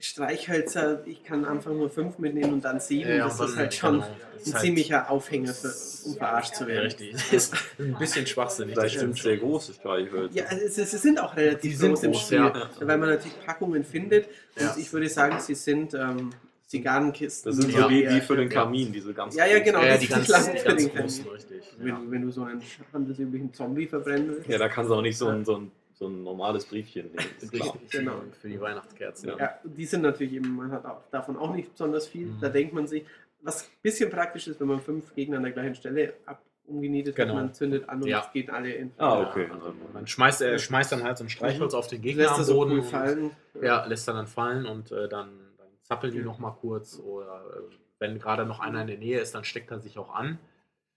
Streichhölzer, 0.00 1.02
ich 1.06 1.24
kann 1.24 1.44
einfach 1.44 1.72
nur 1.72 1.90
fünf 1.90 2.18
mitnehmen 2.18 2.52
und 2.54 2.64
dann 2.64 2.78
sieben. 2.80 3.08
ja, 3.10 3.24
das 3.26 3.40
ist 3.40 3.56
halt 3.56 3.74
schon 3.74 3.94
genau, 3.94 4.04
ein 4.06 4.52
halt- 4.52 4.60
ziemlicher 4.62 5.10
Aufhänger, 5.10 5.52
für, 5.52 5.72
um 6.08 6.14
verarscht 6.16 6.54
zu 6.54 6.64
Ja, 6.64 6.68
werden. 6.68 6.84
richtig. 6.84 7.12
Das 7.12 7.32
ist 7.32 7.54
ein 7.78 7.96
bisschen 7.98 8.26
schwachsinnig. 8.26 8.74
das 8.76 8.92
stimmt 8.92 9.18
sehr 9.18 9.36
große 9.38 9.74
Streichhölzer. 9.74 10.34
Ja, 10.36 10.44
also 10.46 10.64
es, 10.64 10.78
es 10.78 11.02
sind 11.02 11.20
auch 11.20 11.36
relativ 11.36 11.80
groß 11.80 12.02
im 12.04 12.14
Spiel, 12.14 12.38
ja. 12.38 12.70
weil 12.80 12.98
man 12.98 13.08
natürlich 13.08 13.38
Packungen 13.44 13.84
findet. 13.84 14.26
Und 14.56 14.62
Ja. 14.62 14.76
ich 14.78 14.92
würde 14.92 15.08
sagen, 15.08 15.40
sie 15.40 15.54
sind 15.56 15.94
ähm, 15.94 16.30
Zigarrenkisten. 16.66 17.50
Das 17.50 17.60
sind 17.60 17.74
Ja. 17.74 17.82
so 17.84 17.90
wie, 17.90 18.04
Ja, 18.04 18.14
wie 18.14 18.20
für 18.20 18.36
den 18.36 18.50
ja. 18.50 18.62
Kamin, 18.62 18.92
diese 18.92 19.12
ganz 19.14 19.34
Ja, 19.34 19.46
ja, 19.46 19.58
genau. 19.58 19.82
Ja, 19.82 19.96
die 19.96 20.06
ganz, 20.06 20.26
die 20.26 20.32
für 20.58 20.64
ganz 20.64 20.84
den 20.84 20.94
großen, 20.94 21.24
Kamin. 21.24 21.36
richtig. 21.36 21.62
Wenn, 21.78 21.88
Ja. 21.88 22.00
wenn 22.06 22.22
du 22.22 22.30
so 22.30 22.42
einen 22.44 22.62
handelsüblichen 22.92 23.52
Zombie 23.54 23.86
verbrennen 23.86 24.28
willst. 24.28 24.48
Ja, 24.48 24.58
da 24.58 24.68
kannst 24.68 24.90
du 24.90 24.94
auch 24.94 25.02
nicht 25.02 25.16
so 25.18 25.26
ein, 25.28 25.44
so 25.44 25.56
ein, 25.56 25.72
so 25.98 26.06
ein 26.06 26.22
normales 26.22 26.64
Briefchen 26.66 27.06
nehmen. 27.10 27.26
Genau. 27.90 28.22
Für 28.40 28.48
die 28.48 28.60
Weihnachtskerzen. 28.60 29.30
Ja. 29.30 29.36
Ja, 29.38 29.58
die 29.64 29.84
sind 29.84 30.02
natürlich 30.02 30.34
eben, 30.34 30.54
man 30.54 30.70
hat 30.70 30.84
auch, 30.84 31.02
davon 31.10 31.36
auch 31.36 31.54
nicht 31.54 31.72
besonders 31.72 32.06
viel. 32.06 32.26
Mhm. 32.26 32.38
Da 32.40 32.48
denkt 32.48 32.72
man 32.72 32.86
sich, 32.86 33.04
was 33.42 33.64
ein 33.64 33.68
bisschen 33.82 34.10
praktisch 34.10 34.46
ist, 34.46 34.60
wenn 34.60 34.68
man 34.68 34.80
fünf 34.80 35.14
Gegner 35.14 35.38
an 35.38 35.42
der 35.42 35.52
gleichen 35.52 35.74
Stelle 35.74 36.14
ab 36.26 36.40
umgenietet 36.66 37.16
Genau. 37.16 37.34
hat, 37.34 37.42
man 37.44 37.54
zündet 37.54 37.88
an 37.88 38.02
und 38.02 38.08
Ja. 38.08 38.20
es 38.26 38.32
geht 38.32 38.50
alle 38.50 38.70
in. 38.72 38.92
Ah, 38.98 39.22
Ja, 39.22 39.30
okay. 39.30 39.48
also 39.50 39.72
man 39.94 40.06
schmeißt, 40.06 40.42
er 40.42 40.58
schmeißt 40.58 40.92
dann 40.92 41.02
halt 41.02 41.16
so 41.18 41.24
ein 41.24 41.30
Streichholz 41.30 41.72
auf 41.74 41.86
den 41.88 42.02
Gegner 42.02 42.24
Lässt 42.24 42.38
am 42.40 42.46
Boden. 42.54 42.72
cool 42.72 42.78
und- 42.80 42.84
fallen. 42.84 43.30
Ja, 43.62 43.86
lässt 43.86 44.06
er 44.06 44.14
dann 44.14 44.26
fallen 44.26 44.66
und 44.66 44.92
äh, 44.92 45.08
dann, 45.08 45.30
dann 45.56 45.66
zappeln 45.82 46.12
die 46.12 46.20
noch 46.20 46.38
mal 46.38 46.50
kurz. 46.52 46.98
Oder 46.98 47.42
äh, 47.56 47.74
wenn 48.00 48.18
gerade 48.18 48.44
noch 48.44 48.60
einer 48.60 48.82
in 48.82 48.86
der 48.86 48.98
Nähe 48.98 49.18
ist, 49.18 49.34
dann 49.34 49.44
steckt 49.44 49.70
er 49.70 49.80
sich 49.80 49.98
auch 49.98 50.14
an. 50.14 50.38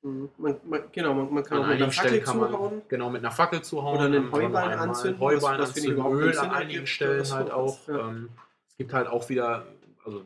Mhm. 0.04 0.30
Man, 0.38 0.56
man, 0.68 0.82
genau, 0.92 1.14
man, 1.14 1.34
man 1.34 1.44
kann 1.44 1.60
An 1.60 1.64
auch 1.64 1.68
mit 1.68 1.76
einer 1.78 1.86
einigen 1.86 1.92
Fackel 1.92 2.10
Stellen 2.10 2.24
kann 2.24 2.40
man 2.40 2.52
zuhauen. 2.52 2.82
genau 2.88 3.10
mit 3.10 3.22
einer 3.24 3.32
Fackel 3.32 3.62
zuhauen. 3.62 3.96
Oder 3.98 4.06
einen 4.06 4.32
Heuballen 4.32 4.80
anzünden, 4.80 5.20
Heuballen 5.20 5.60
was- 5.62 5.70
was 5.70 5.74
finde 5.80 5.94
ich 5.94 6.00
anzünden, 6.02 6.30
Öl 6.30 6.38
an 6.40 6.52
einigen 6.52 6.88
Stellen 6.88 7.18
halt 7.32 7.48
sowas. 7.50 7.52
auch. 7.52 7.88
Ja. 7.88 8.10
Ähm, 8.10 8.30
es 8.70 8.78
gibt 8.78 8.94
halt 8.94 9.08
auch 9.08 9.30
wieder, 9.30 9.66
also 10.04 10.24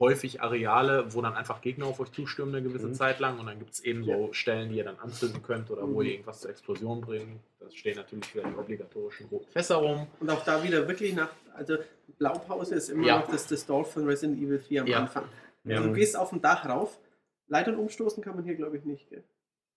häufig 0.00 0.42
Areale, 0.42 1.14
wo 1.14 1.22
dann 1.22 1.34
einfach 1.34 1.60
Gegner 1.60 1.86
auf 1.86 2.00
euch 2.00 2.10
zustürmen 2.10 2.54
eine 2.56 2.66
gewisse 2.66 2.88
Mhm. 2.88 2.94
Zeit 2.94 3.20
lang 3.20 3.38
und 3.38 3.46
dann 3.46 3.58
gibt 3.60 3.72
es 3.74 3.80
eben 3.80 4.04
so 4.04 4.32
Stellen, 4.32 4.68
die 4.70 4.76
ihr 4.78 4.84
dann 4.84 4.98
anzünden 4.98 5.42
könnt 5.42 5.70
oder 5.70 5.82
wo 5.82 6.00
Mhm. 6.00 6.06
ihr 6.06 6.12
irgendwas 6.14 6.40
zur 6.40 6.50
Explosion 6.50 7.00
bringt. 7.00 7.40
Da 7.60 7.70
stehen 7.70 7.96
natürlich 7.96 8.34
wieder 8.34 8.48
die 8.48 8.56
obligatorischen 8.56 9.26
roten 9.28 9.50
Fässer 9.52 9.76
rum. 9.76 10.08
Und 10.18 10.28
auch 10.30 10.42
da 10.44 10.62
wieder 10.64 10.88
wirklich 10.88 11.14
nach, 11.14 11.30
also 11.54 11.76
Blaupause 12.18 12.74
ist 12.74 12.88
immer 12.88 13.06
Ja. 13.06 13.18
noch 13.20 13.28
das, 13.30 13.46
das 13.46 13.64
Dorf 13.64 13.92
von 13.92 14.04
Resident 14.06 14.42
Evil 14.42 14.58
4 14.58 14.80
am 14.82 14.86
Ja. 14.88 14.98
Anfang. 14.98 15.24
Ja. 15.62 15.76
Also 15.76 15.88
du 15.88 15.94
gehst 15.94 16.16
auf 16.16 16.32
ein 16.32 16.42
Dach 16.42 16.68
rauf, 16.68 16.98
Leitern 17.48 17.76
umstoßen 17.76 18.22
kann 18.22 18.34
man 18.36 18.44
hier 18.44 18.54
glaube 18.54 18.76
ich 18.78 18.84
nicht. 18.84 19.08
Gell? 19.10 19.22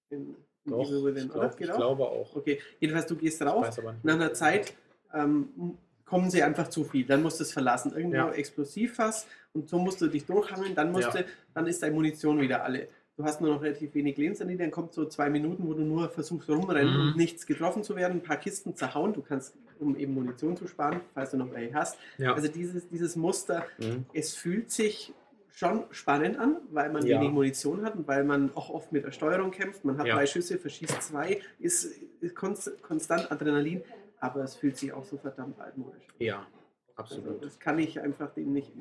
In, 0.09 0.35
in 0.65 0.71
Doch, 0.71 0.89
Within, 0.89 1.25
ich, 1.27 1.31
glaub, 1.31 1.59
ich 1.59 1.67
glaube 1.71 2.03
auch. 2.05 2.35
Okay, 2.35 2.59
jedenfalls 2.79 3.07
du 3.07 3.15
gehst 3.15 3.41
rauf, 3.41 3.77
nach 4.03 4.13
einer 4.15 4.33
Zeit 4.33 4.73
ähm, 5.13 5.77
kommen 6.05 6.29
sie 6.29 6.43
einfach 6.43 6.69
zu 6.69 6.83
viel, 6.85 7.05
dann 7.05 7.21
musst 7.21 7.39
du 7.39 7.43
es 7.43 7.51
verlassen. 7.51 7.91
Irgendwo 7.95 8.15
Ja. 8.15 8.31
Explosivfass 8.31 9.27
und 9.53 9.67
so 9.69 9.77
musst 9.79 9.99
du 10.01 10.07
dich 10.07 10.25
durchhangeln, 10.25 10.75
dann, 10.75 10.91
musst 10.91 11.13
Ja. 11.13 11.21
du, 11.21 11.25
dann 11.53 11.67
ist 11.67 11.83
deine 11.83 11.93
Munition 11.95 12.39
wieder 12.39 12.63
alle. 12.63 12.87
Du 13.17 13.23
hast 13.23 13.41
nur 13.41 13.51
noch 13.55 13.61
relativ 13.63 13.95
wenig 13.95 14.15
Lebensenergie, 14.17 14.59
dann 14.59 14.71
kommt 14.71 14.93
so 14.93 15.05
zwei 15.05 15.29
Minuten, 15.29 15.67
wo 15.67 15.73
du 15.73 15.81
nur 15.83 16.07
versuchst 16.09 16.49
rumrennen 16.49 16.93
Mhm. 16.93 17.01
und 17.01 17.17
nichts 17.17 17.47
getroffen 17.47 17.83
zu 17.83 17.95
werden, 17.95 18.17
ein 18.19 18.23
paar 18.23 18.37
Kisten 18.37 18.75
zerhauen, 18.75 19.11
du 19.13 19.21
kannst, 19.23 19.55
um 19.79 19.95
eben 19.97 20.13
Munition 20.13 20.55
zu 20.55 20.67
sparen, 20.67 21.01
falls 21.15 21.31
du 21.31 21.37
noch 21.37 21.51
welche 21.51 21.73
hast. 21.73 21.97
Ja. 22.19 22.33
Also 22.35 22.47
dieses, 22.47 22.87
dieses 22.89 23.15
Muster, 23.15 23.65
Mhm. 23.79 24.05
es 24.13 24.35
fühlt 24.35 24.69
sich 24.71 25.13
schon 25.57 25.85
spannend 25.89 26.37
an, 26.37 26.57
weil 26.69 26.91
man 26.91 27.03
Ja. 27.03 27.19
wenig 27.19 27.31
Munition 27.33 27.83
hat 27.83 27.95
und 27.95 28.07
weil 28.07 28.23
man 28.23 28.53
auch 28.55 28.69
oft 28.69 28.91
mit 28.91 29.03
der 29.03 29.11
Steuerung 29.11 29.49
kämpft. 29.49 29.83
Man 29.85 29.97
hat 29.97 30.05
Ja. 30.05 30.13
drei 30.15 30.27
Schüsse, 30.27 30.59
verschießt 30.59 31.01
zwei, 31.01 31.41
ist, 31.57 31.85
ist 32.21 32.35
konst, 32.35 32.79
konstant 32.83 33.31
Adrenalin, 33.31 33.83
aber 34.19 34.43
es 34.43 34.55
fühlt 34.55 34.77
sich 34.77 34.93
auch 34.93 35.03
so 35.03 35.17
verdammt 35.17 35.59
altmodisch 35.59 36.07
an. 36.09 36.15
Ja, 36.19 36.47
Also 36.95 37.15
absolut. 37.15 37.43
das 37.43 37.59
kann 37.59 37.79
ich 37.79 37.99
einfach 37.99 38.31
dem 38.35 38.53
nicht, 38.53 38.71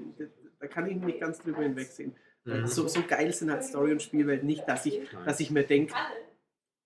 da 0.61 0.67
kann 0.67 0.87
ich 0.87 0.97
nicht 0.97 1.19
ganz 1.19 1.39
drüber 1.39 1.63
hinwegsehen. 1.63 2.15
Mhm. 2.45 2.67
So, 2.67 2.87
so 2.89 3.03
geil 3.09 3.33
sind 3.33 3.51
halt 3.51 3.65
Story 3.65 3.93
und 3.93 4.03
Spielwelt 4.03 4.45
nicht, 4.45 4.69
dass 4.69 4.85
ich, 4.85 5.01
Nein. 5.15 5.25
dass 5.25 5.41
ich 5.41 5.51
mir 5.51 5.65
denke, 5.65 5.95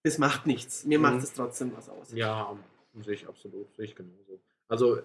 das 0.04 0.18
macht 0.18 0.46
nichts. 0.46 0.84
Mir 0.84 1.00
macht 1.00 1.14
Mhm. 1.16 1.20
es 1.24 1.32
trotzdem 1.32 1.72
was 1.76 1.88
aus. 1.88 2.12
Ja, 2.12 2.56
sehe 3.02 3.14
ich 3.14 3.26
absolut, 3.28 3.74
sehe 3.74 3.86
ich 3.86 3.96
genauso. 3.96 4.40
Also 4.68 5.00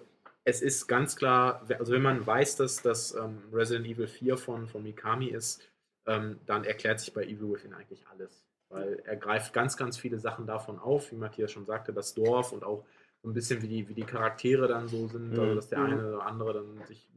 es 0.48 0.62
ist 0.62 0.86
ganz 0.86 1.16
klar, 1.16 1.66
also 1.78 1.92
wenn 1.92 2.02
man 2.02 2.24
weiß, 2.24 2.56
dass 2.56 2.80
das 2.80 3.14
ähm, 3.14 3.42
Resident 3.52 3.84
Evil 3.86 4.06
4 4.06 4.36
von, 4.36 4.68
von 4.68 4.82
Mikami 4.82 5.26
ist, 5.26 5.60
ähm, 6.06 6.38
dann 6.46 6.62
erklärt 6.64 7.00
sich 7.00 7.12
bei 7.12 7.24
Evil 7.24 7.52
Within 7.52 7.74
eigentlich 7.74 8.06
alles. 8.08 8.44
Weil 8.68 9.00
er 9.04 9.16
greift 9.16 9.52
ganz, 9.52 9.76
ganz 9.76 9.98
viele 9.98 10.18
Sachen 10.20 10.46
davon 10.46 10.78
auf, 10.78 11.10
wie 11.10 11.16
Matthias 11.16 11.50
schon 11.50 11.66
sagte, 11.66 11.92
das 11.92 12.14
Dorf 12.14 12.52
und 12.52 12.62
auch 12.62 12.84
so 13.22 13.28
ein 13.28 13.34
bisschen 13.34 13.60
wie 13.60 13.66
die, 13.68 13.88
wie 13.88 13.94
die 13.94 14.04
Charaktere 14.04 14.68
dann 14.68 14.86
so 14.86 15.08
sind, 15.08 15.32
Mhm. 15.32 15.40
also 15.40 15.54
dass 15.56 15.68
der 15.68 15.80
Mhm. 15.80 15.84
eine 15.92 16.08
oder 16.14 16.26
andere 16.26 16.52
dann 16.54 16.86
sich 16.86 17.08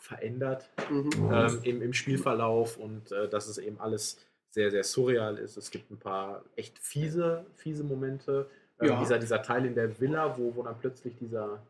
verändert 0.00 0.68
Mhm. 0.90 1.10
ähm, 1.32 1.60
im, 1.62 1.82
im 1.82 1.92
Spielverlauf 1.92 2.78
und 2.78 3.12
äh, 3.12 3.28
dass 3.28 3.46
es 3.46 3.58
eben 3.58 3.78
alles 3.80 4.18
sehr, 4.48 4.72
sehr 4.72 4.82
surreal 4.82 5.38
ist. 5.38 5.56
Es 5.56 5.70
gibt 5.70 5.88
ein 5.92 5.98
paar 5.98 6.44
echt 6.56 6.80
fiese, 6.80 7.46
fiese 7.54 7.84
Momente. 7.84 8.50
Ähm, 8.80 8.88
Ja. 8.88 8.98
dieser, 8.98 9.20
dieser 9.20 9.40
Teil 9.42 9.66
in 9.66 9.76
der 9.76 10.00
Villa, 10.00 10.36
wo, 10.36 10.56
wo 10.56 10.64
dann 10.64 10.78
plötzlich 10.80 11.16
dieser, 11.16 11.62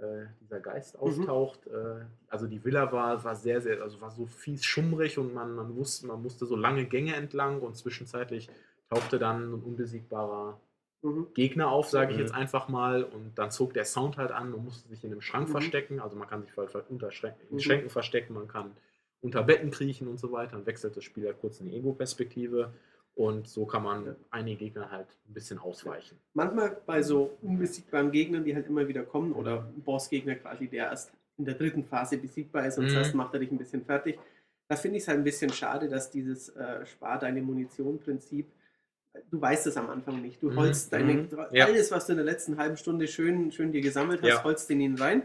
äh, 0.00 0.26
dieser 0.40 0.60
Geist 0.60 0.94
Mhm. 0.94 1.00
auftaucht. 1.00 1.66
Äh, 1.66 2.04
also 2.28 2.46
die 2.46 2.64
Villa 2.64 2.90
war, 2.92 3.22
war 3.24 3.36
sehr, 3.36 3.60
sehr, 3.60 3.82
also 3.82 4.00
war 4.00 4.10
so 4.10 4.26
fies 4.26 4.64
schummrig 4.64 5.18
und 5.18 5.34
man, 5.34 5.54
man 5.54 5.76
wusste, 5.76 6.06
man 6.06 6.22
musste 6.22 6.46
so 6.46 6.56
lange 6.56 6.84
Gänge 6.86 7.14
entlang 7.14 7.60
und 7.60 7.76
zwischenzeitlich 7.76 8.48
tauchte 8.88 9.18
dann 9.18 9.52
ein 9.52 9.62
unbesiegbarer 9.62 10.60
Mhm. 11.02 11.28
Gegner 11.32 11.70
auf, 11.70 11.88
sage 11.88 12.10
ich 12.12 12.18
Mhm. 12.18 12.24
jetzt 12.24 12.34
einfach 12.34 12.68
mal. 12.68 13.04
Und 13.04 13.38
dann 13.38 13.50
zog 13.50 13.72
der 13.72 13.86
Sound 13.86 14.18
halt 14.18 14.32
an 14.32 14.52
und 14.52 14.64
musste 14.64 14.86
sich 14.88 15.02
in 15.02 15.12
einem 15.12 15.22
Schrank 15.22 15.48
Mhm. 15.48 15.52
verstecken. 15.52 15.98
Also 16.00 16.16
man 16.16 16.28
kann 16.28 16.42
sich 16.42 16.54
halt 16.56 16.74
unter 16.90 17.06
Mhm. 17.08 17.58
Schränken 17.58 17.88
verstecken, 17.88 18.34
man 18.34 18.48
kann 18.48 18.72
unter 19.22 19.42
Betten 19.42 19.70
kriechen 19.70 20.08
und 20.08 20.18
so 20.20 20.30
weiter. 20.32 20.52
Dann 20.52 20.66
wechselt 20.66 20.96
das 20.96 21.04
Spiel 21.04 21.24
halt 21.26 21.40
kurz 21.40 21.60
in 21.60 21.66
die 21.70 21.76
Ego-Perspektive. 21.76 22.72
Und 23.20 23.46
so 23.48 23.66
kann 23.66 23.82
man 23.82 24.06
Ja. 24.06 24.14
einige 24.30 24.56
Gegner 24.64 24.90
halt 24.90 25.06
ein 25.28 25.34
bisschen 25.34 25.58
ausweichen. 25.58 26.16
Manchmal 26.32 26.74
bei 26.86 27.02
so 27.02 27.36
unbesiegbaren 27.42 28.10
Gegnern, 28.10 28.44
die 28.44 28.54
halt 28.54 28.66
immer 28.66 28.88
wieder 28.88 29.02
kommen, 29.02 29.32
oder 29.34 29.66
ein 29.76 29.82
Bossgegner 29.82 30.36
quasi, 30.36 30.68
der 30.68 30.86
erst 30.86 31.12
in 31.36 31.44
der 31.44 31.52
dritten 31.54 31.84
Phase 31.84 32.16
besiegbar 32.16 32.66
ist 32.66 32.78
und 32.78 32.84
Mhm. 32.86 32.88
zuerst 32.88 33.14
macht 33.14 33.34
er 33.34 33.40
dich 33.40 33.50
ein 33.50 33.58
bisschen 33.58 33.84
fertig. 33.84 34.18
Da 34.68 34.76
finde 34.76 34.96
ich 34.96 35.02
es 35.02 35.08
halt 35.08 35.18
ein 35.18 35.24
bisschen 35.24 35.52
schade, 35.52 35.86
dass 35.90 36.10
dieses 36.10 36.48
äh, 36.56 36.86
Spar 36.86 37.18
deine 37.18 37.42
Munition-Prinzip, 37.42 38.46
du 39.30 39.38
weißt 39.38 39.66
es 39.66 39.76
am 39.76 39.90
Anfang 39.90 40.22
nicht. 40.22 40.42
Du 40.42 40.50
Mhm. 40.50 40.56
holst 40.56 40.90
deine, 40.90 41.12
Mhm. 41.14 41.28
Ja. 41.52 41.66
alles, 41.66 41.90
was 41.90 42.06
du 42.06 42.12
in 42.12 42.16
der 42.18 42.24
letzten 42.24 42.56
halben 42.56 42.78
Stunde 42.78 43.06
schön, 43.06 43.52
schön 43.52 43.70
dir 43.70 43.82
gesammelt 43.82 44.22
hast, 44.22 44.28
Ja. 44.30 44.44
holst 44.44 44.70
in 44.70 44.80
ihn 44.80 44.94
rein 44.96 45.24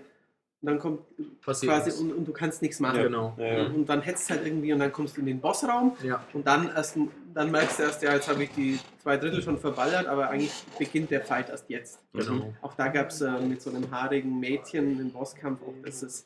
und 0.65 0.71
dann 0.71 0.79
kommt 0.79 1.01
Passiert 1.41 1.71
quasi 1.71 2.01
und, 2.01 2.11
und 2.11 2.27
du 2.27 2.33
kannst 2.33 2.63
nichts 2.63 2.79
machen. 2.79 2.97
Ja, 2.97 3.03
genau. 3.03 3.35
Ja, 3.37 3.45
ja. 3.45 3.65
Und 3.67 3.85
dann 3.87 4.01
hetzt 4.01 4.31
halt 4.31 4.43
irgendwie 4.47 4.73
und 4.73 4.79
dann 4.79 4.91
kommst 4.91 5.15
du 5.15 5.19
in 5.21 5.27
den 5.27 5.39
Bossraum 5.39 5.95
Ja, 6.01 6.23
und 6.33 6.47
dann 6.47 6.69
erst, 6.75 6.97
dann 7.35 7.51
merkst 7.51 7.77
du 7.77 7.83
erst, 7.83 8.01
ja, 8.01 8.13
jetzt 8.15 8.27
habe 8.27 8.43
ich 8.43 8.49
die 8.51 8.79
zwei 9.03 9.17
Drittel 9.17 9.43
schon 9.43 9.59
verballert, 9.59 10.07
aber 10.07 10.29
eigentlich 10.29 10.63
beginnt 10.79 11.11
der 11.11 11.21
Fight 11.21 11.49
erst 11.49 11.69
jetzt. 11.69 11.99
genau. 12.13 12.51
Auch 12.63 12.73
da 12.73 12.87
gab 12.87 13.09
es 13.09 13.21
äh, 13.21 13.39
mit 13.41 13.61
so 13.61 13.69
einem 13.69 13.91
haarigen 13.91 14.39
Mädchen 14.39 14.99
einen 14.99 15.11
Bosskampf, 15.11 15.61
auch 15.61 15.73
das 15.83 16.01
ist 16.01 16.25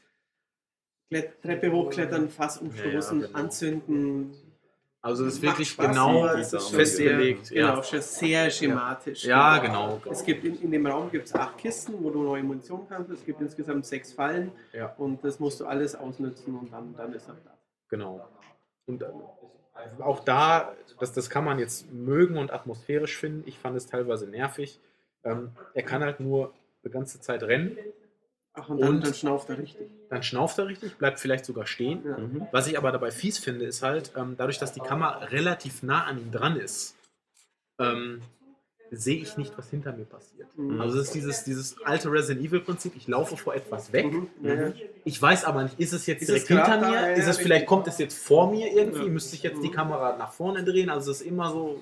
Treppe 1.42 1.70
hochklettern, 1.72 2.30
Fass 2.30 2.60
umstoßen, 2.60 3.22
Ja, 3.22 3.28
genau. 3.28 3.40
anzünden. 3.40 4.32
Also 5.02 5.26
es 5.26 5.36
ist 5.36 5.42
wirklich 5.42 5.70
Spaß, 5.70 5.88
genau 5.88 6.26
ist 6.34 6.52
festgelegt. 6.72 7.46
Sehr, 7.46 7.62
genau, 7.62 7.76
ja. 7.78 7.84
schon 7.84 8.02
sehr 8.02 8.50
schematisch. 8.52 9.24
ja, 9.24 9.58
genau. 9.60 10.02
Es 10.10 10.26
gibt 10.26 10.44
in, 10.44 10.62
in 10.62 10.72
dem 10.72 10.86
Raum 10.86 11.10
gibt 11.10 11.28
es 11.28 11.34
acht 11.36 11.58
Kisten, 11.58 11.94
wo 12.04 12.10
du 12.10 12.22
neue 12.22 12.44
Munition 12.44 12.86
kannst. 12.90 13.10
Es 13.10 13.26
gibt 13.26 13.40
insgesamt 13.40 13.86
sechs 13.86 14.12
Fallen 14.12 14.52
Ja. 14.74 14.94
und 14.98 15.24
das 15.24 15.40
musst 15.40 15.62
du 15.62 15.66
alles 15.66 15.96
ausnutzen 15.96 16.54
und 16.56 16.74
dann, 16.74 16.94
dann 16.98 17.14
ist 17.14 17.30
er 17.30 17.36
da. 17.46 17.58
Genau. 17.88 18.28
Und 18.88 19.02
äh, 19.02 19.06
auch 20.02 20.20
da, 20.26 20.74
das, 21.00 21.14
das 21.14 21.30
kann 21.30 21.46
man 21.46 21.60
jetzt 21.60 21.90
mögen 21.94 22.38
und 22.38 22.52
atmosphärisch 22.52 23.18
finden. 23.18 23.44
Ich 23.46 23.58
fand 23.58 23.78
es 23.78 23.88
teilweise 23.88 24.28
nervig. 24.28 24.82
Ähm, 25.24 25.52
er 25.74 25.84
kann 25.84 26.04
halt 26.04 26.20
nur 26.20 26.54
die 26.84 26.90
ganze 26.90 27.22
Zeit 27.22 27.44
rennen, 27.44 27.78
Ach, 28.54 28.68
und 28.70 28.80
dann, 28.82 28.90
Und- 28.96 29.06
dann 29.06 29.14
schnauft 29.14 29.50
er 29.50 29.58
richtig. 29.60 29.88
dann 30.10 30.24
schnauft 30.24 30.58
er 30.58 30.68
richtig, 30.68 30.98
bleibt 30.98 31.20
vielleicht 31.20 31.46
sogar 31.46 31.66
stehen. 31.68 32.02
Ja. 32.06 32.18
Mhm. 32.18 32.48
Was 32.52 32.68
ich 32.68 32.78
aber 32.78 32.92
dabei 32.92 33.12
fies 33.12 33.38
finde, 33.38 33.66
ist 33.66 33.84
halt, 33.84 34.12
ähm, 34.18 34.36
dadurch, 34.38 34.58
dass 34.60 34.74
die 34.74 34.80
Kamera 34.80 35.20
relativ 35.26 35.84
nah 35.84 36.04
an 36.06 36.20
ihm 36.20 36.32
dran 36.32 36.58
ist, 36.58 36.96
ähm, 37.80 38.22
sehe 38.92 39.18
ich 39.22 39.38
nicht, 39.38 39.56
was 39.56 39.70
hinter 39.70 39.94
mir 39.94 40.06
passiert. 40.06 40.48
Mhm. 40.58 40.82
Also 40.82 40.98
es 40.98 41.06
ist 41.08 41.14
dieses, 41.16 41.44
dieses 41.44 41.80
alte 41.86 42.12
Resident 42.12 42.44
Evil 42.44 42.60
Prinzip, 42.60 42.94
ich 42.98 43.08
laufe 43.08 43.38
vor 43.38 43.54
etwas 43.54 43.94
weg. 43.94 44.12
Mhm. 44.12 44.28
Ja. 44.42 44.74
Ich 45.06 45.22
weiß 45.22 45.46
aber 45.46 45.64
nicht, 45.64 45.80
ist 45.80 45.94
es 45.94 46.08
jetzt 46.08 46.24
Ist 46.24 46.30
es 46.30 46.46
direkt 46.46 46.48
hinter 46.48 46.66
grad 46.66 46.82
da? 46.82 46.88
mir? 46.90 46.96
Ja, 46.96 47.08
ist 47.16 47.28
es 47.28 47.38
vielleicht, 47.38 47.68
kommt 47.68 47.88
es 47.88 48.00
jetzt 48.00 48.18
vor 48.18 48.50
mir 48.52 48.74
irgendwie? 48.74 49.08
Müsste 49.10 49.36
ich 49.36 49.44
jetzt 49.44 49.62
die 49.62 49.68
Mhm. 49.70 49.74
Kamera 49.74 50.18
nach 50.18 50.32
vorne 50.34 50.64
drehen? 50.64 50.90
Also 50.90 51.12
es 51.12 51.22
ist 51.22 51.28
immer 51.28 51.52
so, 51.52 51.80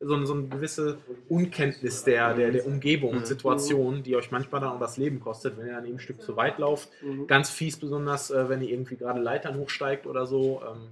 so, 0.00 0.24
so 0.26 0.34
eine 0.34 0.48
gewisse 0.48 0.98
Unkenntnis 1.28 2.04
der, 2.04 2.34
der, 2.34 2.50
der 2.52 2.66
Umgebung 2.66 3.16
und 3.16 3.20
Mhm. 3.20 3.24
Situation, 3.26 4.02
die 4.02 4.16
euch 4.16 4.30
manchmal 4.30 4.60
dann 4.62 4.70
auch 4.70 4.80
das 4.80 4.96
Leben 4.96 5.20
kostet, 5.20 5.56
wenn 5.58 5.66
ihr 5.66 5.74
dann 5.74 5.84
eben 5.86 5.96
ein 5.96 6.00
Stück 6.00 6.22
zu 6.22 6.36
weit 6.36 6.58
lauft. 6.58 6.90
Mhm. 7.02 7.26
Ganz 7.26 7.50
fies 7.50 7.78
besonders, 7.78 8.30
äh, 8.30 8.48
wenn 8.48 8.62
ihr 8.62 8.70
irgendwie 8.70 8.96
gerade 8.96 9.20
Leitern 9.20 9.56
hochsteigt 9.58 10.06
oder 10.06 10.26
so. 10.26 10.62
Ähm, 10.66 10.88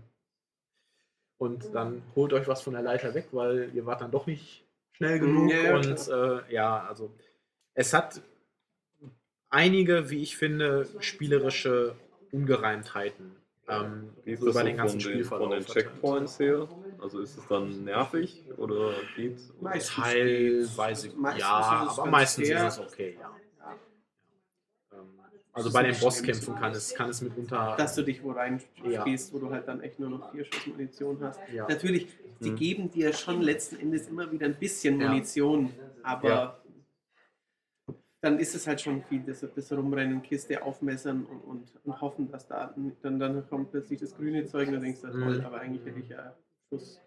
und 1.39 1.75
dann 1.75 2.03
holt 2.15 2.33
euch 2.33 2.49
was 2.49 2.63
von 2.63 2.73
der 2.73 2.83
Leiter 2.83 3.15
weg, 3.15 3.29
weil 3.33 3.71
ihr 3.75 3.87
wart 3.87 4.01
dann 4.01 4.11
doch 4.11 4.27
nicht 4.27 4.65
schnell 4.93 5.21
Mhm, 5.21 5.49
genug. 5.49 5.51
ja, 5.51 5.75
und 5.77 6.09
äh, 6.09 6.53
ja, 6.53 6.87
also 6.87 7.11
es 7.75 7.95
hat 7.95 8.23
einige, 9.51 10.11
wie 10.11 10.23
ich 10.23 10.37
finde, 10.37 10.87
spielerische 11.01 11.95
Ungereimtheiten. 12.33 13.37
Ähm, 13.69 14.11
Wie 14.25 14.33
ist 14.33 14.41
so 14.41 14.47
das 14.47 14.55
über 14.55 14.61
so 14.63 14.67
den 14.67 14.77
ganzen 14.77 15.01
von 15.01 15.13
den, 15.13 15.25
von 15.25 15.51
den. 15.51 15.65
Checkpoints 15.67 16.39
her? 16.39 16.69
Also 17.01 17.21
ist 17.21 17.37
es 17.37 17.47
dann 17.49 17.85
nervig 17.85 18.43
oder 18.57 18.93
geht's? 19.17 19.53
Meistens 19.61 19.95
Teilweise, 19.95 21.09
geht's. 21.09 21.19
Meistens 21.19 21.41
ja, 21.41 21.85
ist 21.87 21.93
es 21.93 21.99
aber 21.99 22.11
meistens 22.11 22.49
fair. 22.49 22.67
ist 22.67 22.73
es 22.73 22.79
okay, 22.81 23.17
ja. 23.21 23.31
Ähm, 24.93 24.99
Also 25.53 25.73
bei 25.73 25.83
den 25.83 25.99
Bosskämpfen 25.99 26.55
kann 26.57 26.73
es, 26.73 26.95
kann 26.95 27.11
es 27.11 27.21
mitunter. 27.21 27.75
Dass 27.77 27.95
du 27.95 28.03
dich 28.03 28.23
wo 28.23 28.31
rein 28.33 28.61
Ja. 28.85 29.03
spielst, 29.03 29.33
wo 29.33 29.39
du 29.39 29.51
halt 29.51 29.69
dann 29.69 29.81
echt 29.81 29.99
nur 30.01 30.11
noch 30.11 30.31
vier 30.33 30.45
Schuss 30.45 30.67
Munition 30.67 31.19
hast. 31.21 31.39
ja. 31.53 31.67
Natürlich, 31.69 32.09
sie 32.41 32.51
Mhm. 32.51 32.57
geben 32.57 32.91
dir 32.91 33.13
schon 33.13 33.43
letzten 33.43 33.77
Endes 33.77 34.09
immer 34.09 34.31
wieder 34.33 34.47
ein 34.47 34.55
bisschen 34.59 35.01
Ja. 35.01 35.09
Munition, 35.09 35.73
aber 36.03 36.29
Ja. 36.29 36.58
Dann 38.21 38.39
ist 38.41 38.55
es 38.55 38.67
halt 38.67 38.81
schon 38.81 39.03
viel, 39.05 39.23
das, 39.23 39.41
das 39.55 39.73
Rumrennen, 39.73 40.23
Kiste 40.23 40.63
aufmessern 40.63 41.25
und, 41.27 41.41
und, 41.43 41.73
und 41.85 42.01
hoffen, 42.01 42.31
dass 42.31 42.47
da 42.49 42.75
dann, 43.03 43.19
dann 43.21 43.49
kommt 43.49 43.71
plötzlich 43.71 44.01
das 44.01 44.17
grüne 44.17 44.45
Zeug 44.47 44.69
und 44.69 44.75
dann 44.75 44.83
denkst 44.83 45.01
du, 45.03 45.07
Mhm. 45.09 45.23
toll, 45.23 45.41
aber 45.45 45.61
eigentlich 45.61 45.85
hätte 45.87 46.01
ich 46.01 46.09
ja 46.09 46.35
Schuss. 46.69 47.01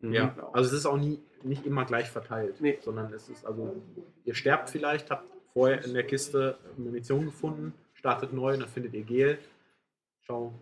Mhm. 0.00 0.12
Ja, 0.12 0.50
also 0.52 0.68
es 0.68 0.72
ist 0.80 0.86
auch 0.86 0.98
nie, 0.98 1.20
nicht 1.42 1.64
immer 1.66 1.84
gleich 1.84 2.10
verteilt, 2.10 2.60
Nee. 2.60 2.78
sondern 2.82 3.12
es 3.12 3.28
ist, 3.28 3.44
also 3.46 3.82
ihr 4.24 4.34
sterbt 4.34 4.70
vielleicht, 4.70 5.10
habt 5.10 5.26
vorher 5.54 5.84
in 5.84 5.94
der 5.94 6.04
Kiste 6.06 6.58
Munition 6.76 7.24
gefunden, 7.24 7.72
startet 7.94 8.32
neu, 8.32 8.56
dann 8.56 8.68
findet 8.68 8.92
ihr 8.94 9.02
Gel, 9.04 9.38
schau, 10.20 10.52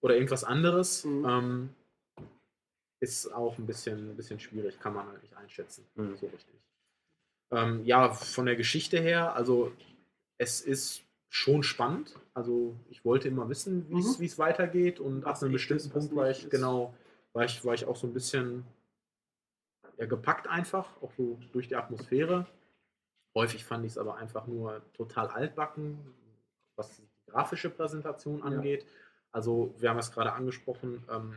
oder 0.00 0.14
irgendwas 0.14 0.42
anderes. 0.44 1.04
Mhm. 1.04 1.24
Ähm, 1.28 1.68
ist 3.02 3.32
auch 3.32 3.56
ein 3.58 3.66
bisschen, 3.66 4.10
ein 4.10 4.16
bisschen 4.16 4.40
schwierig, 4.40 4.78
kann 4.80 4.94
man 4.94 5.06
halt 5.08 5.22
nicht 5.22 5.36
einschätzen, 5.36 5.86
Mhm. 5.94 6.16
so 6.16 6.26
richtig. 6.26 6.54
Ähm, 7.52 7.84
ja, 7.84 8.12
von 8.12 8.46
der 8.46 8.56
Geschichte 8.56 9.00
her, 9.00 9.34
also 9.34 9.72
es 10.38 10.60
ist 10.60 11.02
schon 11.28 11.62
spannend. 11.62 12.14
Also 12.34 12.76
ich 12.88 13.04
wollte 13.04 13.28
immer 13.28 13.48
wissen, 13.48 13.88
wie 13.88 13.98
es 14.00 14.18
Mhm. 14.18 14.24
es 14.24 14.38
weitergeht 14.38 15.00
und 15.00 15.24
ab 15.24 15.42
einem 15.42 15.52
bestimmten 15.52 15.90
Punkt 15.90 16.14
war 16.14 16.30
ich, 16.30 16.44
ist. 16.44 16.50
genau, 16.50 16.94
war 17.32 17.44
ich, 17.44 17.64
war 17.64 17.74
ich 17.74 17.84
auch 17.86 17.96
so 17.96 18.06
ein 18.06 18.12
bisschen 18.12 18.64
ja, 19.98 20.06
gepackt 20.06 20.48
einfach, 20.48 21.00
auch 21.02 21.12
so 21.16 21.38
durch 21.52 21.68
die 21.68 21.76
Atmosphäre. 21.76 22.46
Häufig 23.34 23.64
fand 23.64 23.84
ich 23.84 23.92
es 23.92 23.98
aber 23.98 24.16
einfach 24.16 24.46
nur 24.46 24.82
total 24.94 25.28
altbacken, 25.28 25.98
was 26.76 26.96
die 26.96 27.08
grafische 27.30 27.70
Präsentation 27.70 28.42
angeht. 28.42 28.86
Also 29.30 29.72
wir 29.78 29.90
haben 29.90 29.98
es 29.98 30.10
gerade 30.10 30.32
angesprochen, 30.32 31.04
ähm, 31.08 31.36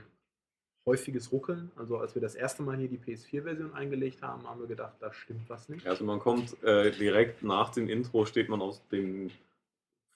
häufiges 0.85 1.31
Ruckeln. 1.31 1.71
Also 1.75 1.97
als 1.97 2.15
wir 2.15 2.21
das 2.21 2.35
erste 2.35 2.63
Mal 2.63 2.77
hier 2.77 2.89
die 2.89 2.97
PS4-Version 2.97 3.73
eingelegt 3.73 4.21
haben, 4.21 4.47
haben 4.47 4.59
wir 4.59 4.67
gedacht, 4.67 4.93
da 4.99 5.13
stimmt 5.13 5.49
was 5.49 5.69
nicht. 5.69 5.87
Also 5.87 6.03
man 6.03 6.19
kommt 6.19 6.61
äh, 6.63 6.91
direkt 6.91 7.43
nach 7.43 7.69
dem 7.69 7.87
Intro, 7.89 8.25
steht 8.25 8.49
man 8.49 8.61
aus 8.61 8.81
dem 8.89 9.29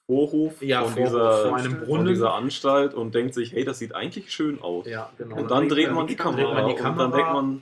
Vorhof 0.06 0.62
Ja, 0.62 0.84
von, 0.84 0.94
Vorhof, 1.08 1.58
dieser, 1.62 1.86
von 1.86 2.06
dieser 2.06 2.34
Anstalt 2.34 2.94
und 2.94 3.14
denkt 3.14 3.34
sich, 3.34 3.52
hey, 3.52 3.64
das 3.66 3.80
sieht 3.80 3.94
eigentlich 3.94 4.32
schön 4.32 4.62
aus. 4.62 4.88
Ja, 4.88 5.12
genau. 5.18 5.38
Und 5.38 5.52
dann 5.52 5.68
dreht 5.68 5.92
man 5.92 6.08
die 6.08 6.16
Dann 6.16 6.36
Kamera, 6.36 6.54
dreht 6.54 6.54
man 6.54 6.66
die 6.68 6.72
und 6.74 6.80
dann 6.80 6.98
Kamera. 6.98 7.16
denkt 7.18 7.34
man, 7.34 7.62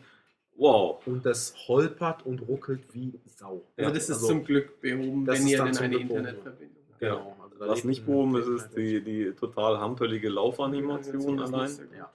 wow. 0.58 1.08
und 1.08 1.26
das 1.26 1.56
holpert 1.68 2.26
und 2.26 2.48
ruckelt 2.48 2.82
wie 2.94 3.20
Sau. 3.26 3.64
Also 3.78 3.94
das 3.94 4.04
ist 4.04 4.12
also, 4.12 4.28
zum 4.28 4.44
Glück 4.46 4.80
behoben, 4.80 5.26
das 5.26 5.40
wenn 5.40 5.46
ist 5.46 5.52
ihr 5.52 5.58
dann 5.58 5.68
eine 5.78 5.90
behoben. 5.90 6.02
Internetverbindung 6.02 6.84
habt. 6.90 7.00
Genau. 7.00 7.36
Also 7.44 7.58
da 7.60 7.68
Was 7.68 7.84
nicht 7.84 8.06
boom 8.06 8.36
ist, 8.36 8.48
ist 8.48 8.70
die, 8.76 9.02
die 9.02 9.32
total 9.34 9.80
hampelige 9.80 10.30
Laufanimation 10.30 11.40
allein. 11.40 11.72
Ja. 11.98 12.12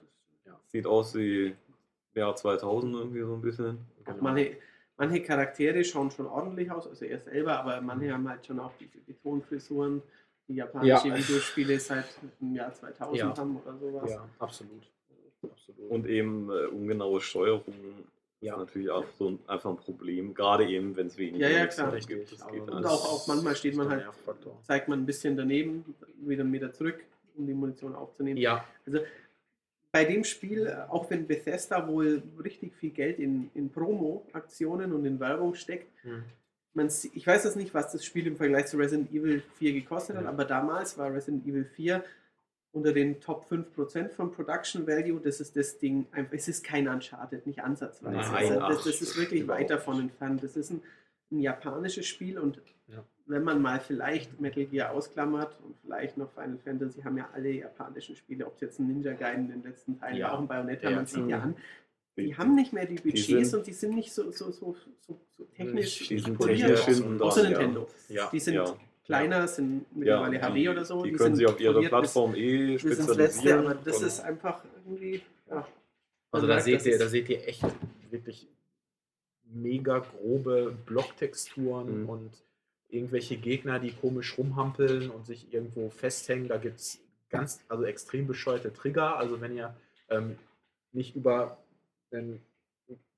Sieht 0.71 0.85
aus 0.87 1.13
wie 1.15 1.53
Jahr 2.15 2.35
2000 2.35 2.95
irgendwie 2.95 3.21
so 3.21 3.33
ein 3.33 3.41
bisschen. 3.41 3.77
Genau. 4.05 4.17
manche, 4.21 4.57
manche 4.97 5.21
Charaktere 5.21 5.83
schauen 5.83 6.09
schon 6.11 6.27
ordentlich 6.27 6.71
aus, 6.71 6.87
also 6.87 7.05
er 7.05 7.19
selber, 7.19 7.59
aber 7.59 7.81
manche 7.81 8.13
haben 8.13 8.27
halt 8.29 8.45
schon 8.45 8.59
auch 8.59 8.71
diese 8.79 8.99
Betonfrisuren, 8.99 10.01
die 10.47 10.55
japanische 10.55 11.09
Ja. 11.09 11.17
Videospiele 11.17 11.79
seit 11.79 12.05
dem 12.39 12.55
Jahr 12.55 12.73
2000 12.73 13.17
Ja. 13.17 13.37
haben 13.37 13.57
oder 13.57 13.77
sowas. 13.77 14.11
Ja, 14.11 14.27
absolut. 14.39 14.83
absolut. 15.43 15.89
Und 15.91 16.07
eben 16.07 16.49
äh, 16.49 16.67
ungenaue 16.67 17.19
Steuerung 17.19 17.73
Ja. 18.39 18.53
ist 18.53 18.59
natürlich 18.59 18.89
auch 18.89 19.05
so 19.17 19.31
ein, 19.31 19.39
einfach 19.47 19.69
ein 19.71 19.77
Problem, 19.77 20.33
gerade 20.33 20.65
eben, 20.69 20.95
wenn 20.95 21.07
es 21.07 21.17
wenig 21.17 21.41
Ja, 21.41 21.49
ja, 21.49 21.59
Munition 21.59 21.83
klar. 21.85 21.93
Richtig. 21.93 22.17
gibt. 22.17 22.31
Das 22.31 22.47
geht 22.49 22.61
Und 22.61 22.85
auch, 22.85 23.05
auch 23.13 23.27
manchmal 23.27 23.55
steht 23.57 23.75
man 23.75 23.89
halt, 23.89 24.05
zeigt 24.63 24.87
man 24.87 24.99
ein 24.99 25.05
bisschen 25.05 25.35
daneben, 25.35 25.83
wieder 26.17 26.41
einen 26.43 26.51
Meter 26.51 26.71
zurück, 26.71 27.03
um 27.35 27.45
die 27.45 27.53
Munition 27.53 27.93
aufzunehmen. 27.93 28.37
Ja, 28.39 28.63
bei 29.91 30.05
dem 30.05 30.23
Spiel, 30.23 30.67
äh, 30.67 30.89
auch 30.89 31.09
wenn 31.09 31.27
Bethesda 31.27 31.87
wohl 31.87 32.23
richtig 32.43 32.73
viel 32.75 32.91
Geld 32.91 33.19
in, 33.19 33.49
in 33.53 33.69
Promo-Aktionen 33.69 34.93
und 34.93 35.05
in 35.05 35.19
Werbung 35.19 35.55
steckt, 35.55 35.91
hm. 36.03 36.23
man, 36.73 36.87
ich 36.87 37.27
weiß 37.27 37.43
jetzt 37.43 37.57
nicht, 37.57 37.73
was 37.73 37.91
das 37.91 38.05
Spiel 38.05 38.27
im 38.27 38.37
Vergleich 38.37 38.67
zu 38.67 38.77
Resident 38.77 39.11
Evil 39.11 39.43
4 39.57 39.73
gekostet 39.73 40.15
hat, 40.15 40.23
Ja. 40.23 40.29
aber 40.29 40.45
damals 40.45 40.97
war 40.97 41.13
Resident 41.13 41.45
Evil 41.45 41.65
4 41.65 42.03
unter 42.73 42.93
den 42.93 43.19
Top 43.19 43.51
5% 43.51 44.09
von 44.09 44.31
Production 44.31 44.87
Value. 44.87 45.19
Das 45.19 45.41
ist 45.41 45.57
das 45.57 45.77
Ding, 45.77 46.07
einfach, 46.13 46.33
es 46.33 46.47
ist 46.47 46.63
kein 46.63 46.87
Uncharted, 46.87 47.45
nicht 47.45 47.61
ansatzweise. 47.61 48.15
Nein, 48.15 48.33
also, 48.33 48.59
das, 48.59 48.83
das 48.85 49.01
ist 49.01 49.17
wirklich 49.17 49.45
weit 49.49 49.69
davon 49.69 49.99
entfernt. 49.99 50.41
Das 50.41 50.55
ist 50.55 50.69
ein, 50.69 50.81
ein 51.31 51.41
japanisches 51.41 52.07
Spiel 52.07 52.39
und 52.39 52.61
Ja. 52.87 53.03
Wenn 53.27 53.43
man 53.43 53.61
mal 53.61 53.79
vielleicht 53.79 54.39
Metal 54.41 54.65
Gear 54.65 54.91
ausklammert 54.91 55.55
und 55.63 55.75
vielleicht 55.83 56.17
noch 56.17 56.29
Final 56.31 56.57
Fantasy, 56.63 57.01
haben 57.01 57.17
ja 57.17 57.29
alle 57.33 57.49
japanischen 57.51 58.15
Spiele, 58.15 58.45
ob 58.45 58.55
es 58.55 58.61
jetzt 58.61 58.79
ein 58.79 58.87
Ninja 58.87 59.13
Gaiden 59.13 59.45
in 59.51 59.61
den 59.61 59.63
letzten 59.71 59.99
Teilen 59.99 60.17
Ja. 60.17 60.27
war, 60.27 60.33
auch 60.35 60.39
ein 60.41 60.47
Bayonetta, 60.47 60.89
Ja, 60.89 60.95
man 60.95 61.05
sieht 61.05 61.27
ja 61.27 61.39
an, 61.39 61.55
die 62.17 62.23
Die- 62.25 62.35
haben 62.37 62.55
nicht 62.55 62.73
mehr 62.73 62.85
die 62.85 62.95
Budgets 62.95 63.25
sind- 63.27 63.53
und 63.53 63.67
die 63.67 63.73
sind 63.73 63.95
nicht 63.95 64.11
so, 64.13 64.29
so, 64.31 64.51
so, 64.51 64.75
so, 65.07 65.19
so 65.37 65.43
technisch 65.55 66.07
die 66.09 66.19
sind 66.19 66.37
poliert. 66.37 66.75
technisch 66.83 67.21
Außer. 67.21 67.43
Nintendo. 67.43 67.87
ja. 68.09 68.29
Die 68.31 68.39
sind 68.39 68.55
Ja. 68.55 68.75
kleiner, 69.05 69.47
sind 69.47 69.85
Ja, 69.95 70.27
mittlerweile 70.27 70.53
die, 70.53 70.65
HD 70.65 70.69
oder 70.69 70.83
so. 70.85 71.03
Die, 71.03 71.11
die 71.11 71.15
können 71.17 71.35
sich 71.35 71.45
auf 71.47 71.59
ihrer 71.59 71.81
Plattform 71.81 72.35
eh 72.35 72.73
bis 72.73 72.83
ins 72.83 72.97
Letzte, 72.97 73.13
spezialisieren. 73.13 73.59
aber 73.65 73.75
das 73.75 74.01
ist 74.01 74.19
einfach 74.19 74.63
irgendwie. 74.85 75.21
Ja. 75.49 75.67
Also 76.33 76.47
da 76.47 76.53
merkt, 76.53 76.65
seht 76.65 76.75
das 76.75 76.85
ihr, 76.85 76.93
ist- 76.93 77.01
da 77.01 77.07
seht 77.07 77.29
ihr 77.29 77.47
echt 77.47 77.63
wirklich 78.09 78.47
mega 79.53 79.99
grobe 79.99 80.75
Blocktexturen 80.85 82.03
Mhm. 82.03 82.09
und 82.09 82.31
irgendwelche 82.91 83.37
Gegner, 83.37 83.79
die 83.79 83.91
komisch 83.91 84.37
rumhampeln 84.37 85.09
und 85.09 85.25
sich 85.25 85.53
irgendwo 85.53 85.89
festhängen. 85.89 86.47
Da 86.47 86.57
gibt 86.57 86.79
es 86.79 86.99
ganz, 87.29 87.63
also 87.69 87.85
extrem 87.85 88.27
bescheuerte 88.27 88.73
Trigger. 88.73 89.17
Also 89.17 89.41
wenn 89.41 89.55
ihr 89.55 89.75
ähm, 90.09 90.37
nicht 90.91 91.15
über 91.15 91.57
einen, 92.11 92.41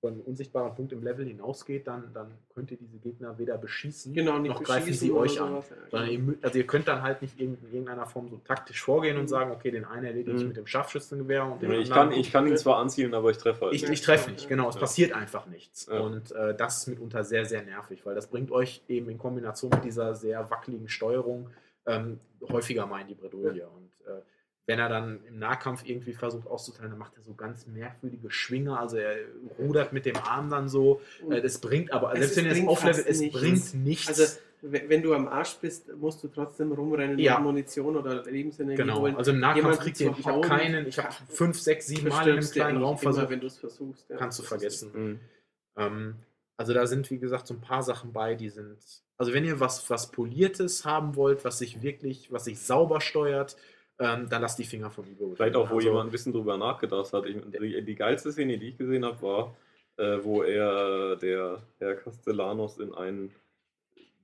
über 0.03 0.11
einen 0.11 0.21
unsichtbaren 0.21 0.75
Punkt 0.75 0.91
im 0.91 1.01
Level 1.01 1.25
hinausgeht, 1.25 1.87
dann, 1.87 2.11
dann 2.13 2.27
könnt 2.53 2.69
ihr 2.71 2.77
diese 2.77 2.97
Gegner 2.97 3.37
weder 3.39 3.57
beschießen, 3.57 4.13
Genau, 4.13 4.37
nicht 4.37 4.51
noch 4.51 4.61
greifen 4.61 4.87
beschießen 4.87 5.07
sie 5.07 5.11
oder 5.13 5.21
euch 5.21 5.39
an. 5.41 5.53
ja, 5.91 6.05
genau. 6.05 6.31
ihr, 6.31 6.35
also 6.41 6.57
ihr 6.57 6.67
könnt 6.67 6.89
dann 6.89 7.01
halt 7.01 7.21
nicht 7.21 7.39
in 7.39 7.57
irgendeiner 7.71 8.05
Form 8.05 8.27
so 8.29 8.35
taktisch 8.43 8.81
vorgehen 8.83 9.15
und 9.15 9.23
Mhm. 9.23 9.27
sagen, 9.29 9.51
okay, 9.51 9.71
den 9.71 9.85
einen 9.85 10.03
erledige 10.05 10.35
ich 10.35 10.41
Mhm. 10.41 10.49
mit 10.49 10.57
dem 10.57 10.67
Scharfschützengewehr 10.67 11.45
und 11.45 11.61
den 11.61 11.71
ich, 11.71 11.89
anderen 11.89 12.09
kann, 12.09 12.19
ich 12.19 12.31
kann 12.33 12.47
ihn 12.47 12.57
zwar 12.57 12.79
anzielen, 12.79 13.13
aber 13.13 13.29
ich 13.31 13.37
treffe 13.37 13.61
halt 13.61 13.73
ich, 13.75 13.83
nicht. 13.83 13.93
ich 13.93 14.01
treffe 14.01 14.31
nicht, 14.31 14.49
genau. 14.49 14.67
Es 14.67 14.75
Ja. 14.75 14.81
passiert 14.81 15.13
einfach 15.13 15.45
nichts. 15.47 15.85
Ja. 15.85 15.99
Und 16.01 16.33
äh, 16.33 16.53
das 16.53 16.79
ist 16.79 16.87
mitunter 16.87 17.23
sehr, 17.23 17.45
sehr 17.45 17.63
nervig, 17.63 18.05
weil 18.05 18.13
das 18.13 18.27
bringt 18.27 18.51
euch 18.51 18.81
eben 18.89 19.09
in 19.09 19.17
Kombination 19.17 19.71
mit 19.73 19.85
dieser 19.85 20.13
sehr 20.15 20.49
wackeligen 20.51 20.89
Steuerung 20.89 21.49
ähm, 21.85 22.19
häufiger 22.51 22.85
mal 22.87 22.99
in 23.01 23.07
die 23.07 23.13
Bredouille. 23.15 23.67
Und 23.67 23.82
wenn 24.65 24.79
er 24.79 24.87
dann 24.89 25.19
im 25.27 25.39
Nahkampf 25.39 25.83
irgendwie 25.85 26.13
versucht 26.13 26.47
auszuteilen, 26.47 26.91
dann 26.91 26.99
macht 26.99 27.15
er 27.17 27.23
so 27.23 27.33
ganz 27.33 27.67
merkwürdige 27.67 28.31
Schwinger. 28.31 28.79
Also 28.79 28.97
er 28.97 29.17
rudert 29.59 29.91
mit 29.91 30.05
dem 30.05 30.15
Arm 30.15 30.49
dann 30.49 30.69
so. 30.69 31.01
Und 31.21 31.33
Äh, 31.33 31.41
das 31.41 31.59
bringt 31.59 31.91
aber, 31.91 32.15
selbst 32.15 32.37
wenn 32.37 32.45
ihr 32.45 32.51
es 32.53 32.67
auflevelt, 32.67 33.05
es 33.07 33.19
nichts. 33.19 33.39
bringt 33.39 33.73
nichts. 33.85 34.07
Also, 34.07 34.37
wenn 34.65 35.01
du 35.03 35.13
am 35.13 35.27
Arsch 35.27 35.55
bist, 35.57 35.93
musst 35.97 36.23
du 36.23 36.29
trotzdem 36.29 36.71
rumrennen 36.71 37.19
Ja. 37.19 37.35
und 37.37 37.43
Munition 37.43 37.97
oder 37.97 38.23
Lebensenergie 38.23 38.77
Genau, 38.81 39.01
holen. 39.01 39.17
also 39.17 39.31
im 39.31 39.39
Nahkampf 39.41 39.79
zu 39.91 40.03
ihr, 40.05 40.15
ich 40.17 40.25
habe 40.25 40.39
keinen, 40.39 40.87
ich 40.87 40.97
habe 40.97 41.13
fünf, 41.27 41.59
sechs, 41.59 41.87
sieben 41.87 42.07
Mal 42.07 42.25
in 42.29 42.33
einem 42.37 42.45
du 42.45 42.49
kleinen 42.49 42.77
Raum 42.77 42.91
immer, 42.93 42.97
versucht, 43.13 43.29
wenn 43.29 43.41
du 43.41 43.47
es 43.47 43.57
versuchst. 43.57 44.09
ja. 44.09 44.15
kannst 44.15 44.39
du 44.39 44.43
vergessen. 44.43 44.91
Mhm. 44.93 45.19
Ähm, 45.75 46.15
also 46.55 46.73
da 46.73 46.87
sind, 46.87 47.11
wie 47.11 47.17
gesagt, 47.19 47.47
so 47.47 47.53
ein 47.55 47.59
paar 47.59 47.83
Sachen 47.83 48.13
bei, 48.13 48.35
die 48.35 48.47
sind. 48.49 48.77
Also 49.17 49.33
wenn 49.33 49.43
ihr 49.43 49.59
was, 49.59 49.89
was 49.89 50.11
Poliertes 50.11 50.85
haben 50.85 51.17
wollt, 51.17 51.43
was 51.43 51.57
sich 51.59 51.81
wirklich, 51.81 52.31
was 52.31 52.45
sich 52.45 52.61
sauber 52.61 53.01
steuert, 53.01 53.57
ähm, 53.99 54.27
dann 54.29 54.41
lasst 54.41 54.59
die 54.59 54.63
Finger 54.63 54.89
von 54.89 55.05
Evil. 55.05 55.35
Vielleicht 55.35 55.55
auch, 55.55 55.69
wo 55.69 55.75
also, 55.75 55.87
jemand 55.87 56.09
ein 56.09 56.11
bisschen 56.11 56.33
drüber 56.33 56.57
nachgedacht 56.57 57.13
hat. 57.13 57.25
Ich, 57.25 57.37
die, 57.59 57.81
die 57.83 57.95
geilste 57.95 58.31
Szene, 58.31 58.57
die 58.57 58.69
ich 58.69 58.77
gesehen 58.77 59.05
habe, 59.05 59.21
war, 59.21 59.55
äh, 59.97 60.23
wo 60.23 60.43
er, 60.43 61.15
der 61.17 61.61
Herr 61.79 61.95
Castellanos, 61.95 62.79
in 62.79 62.93
ein 62.93 63.31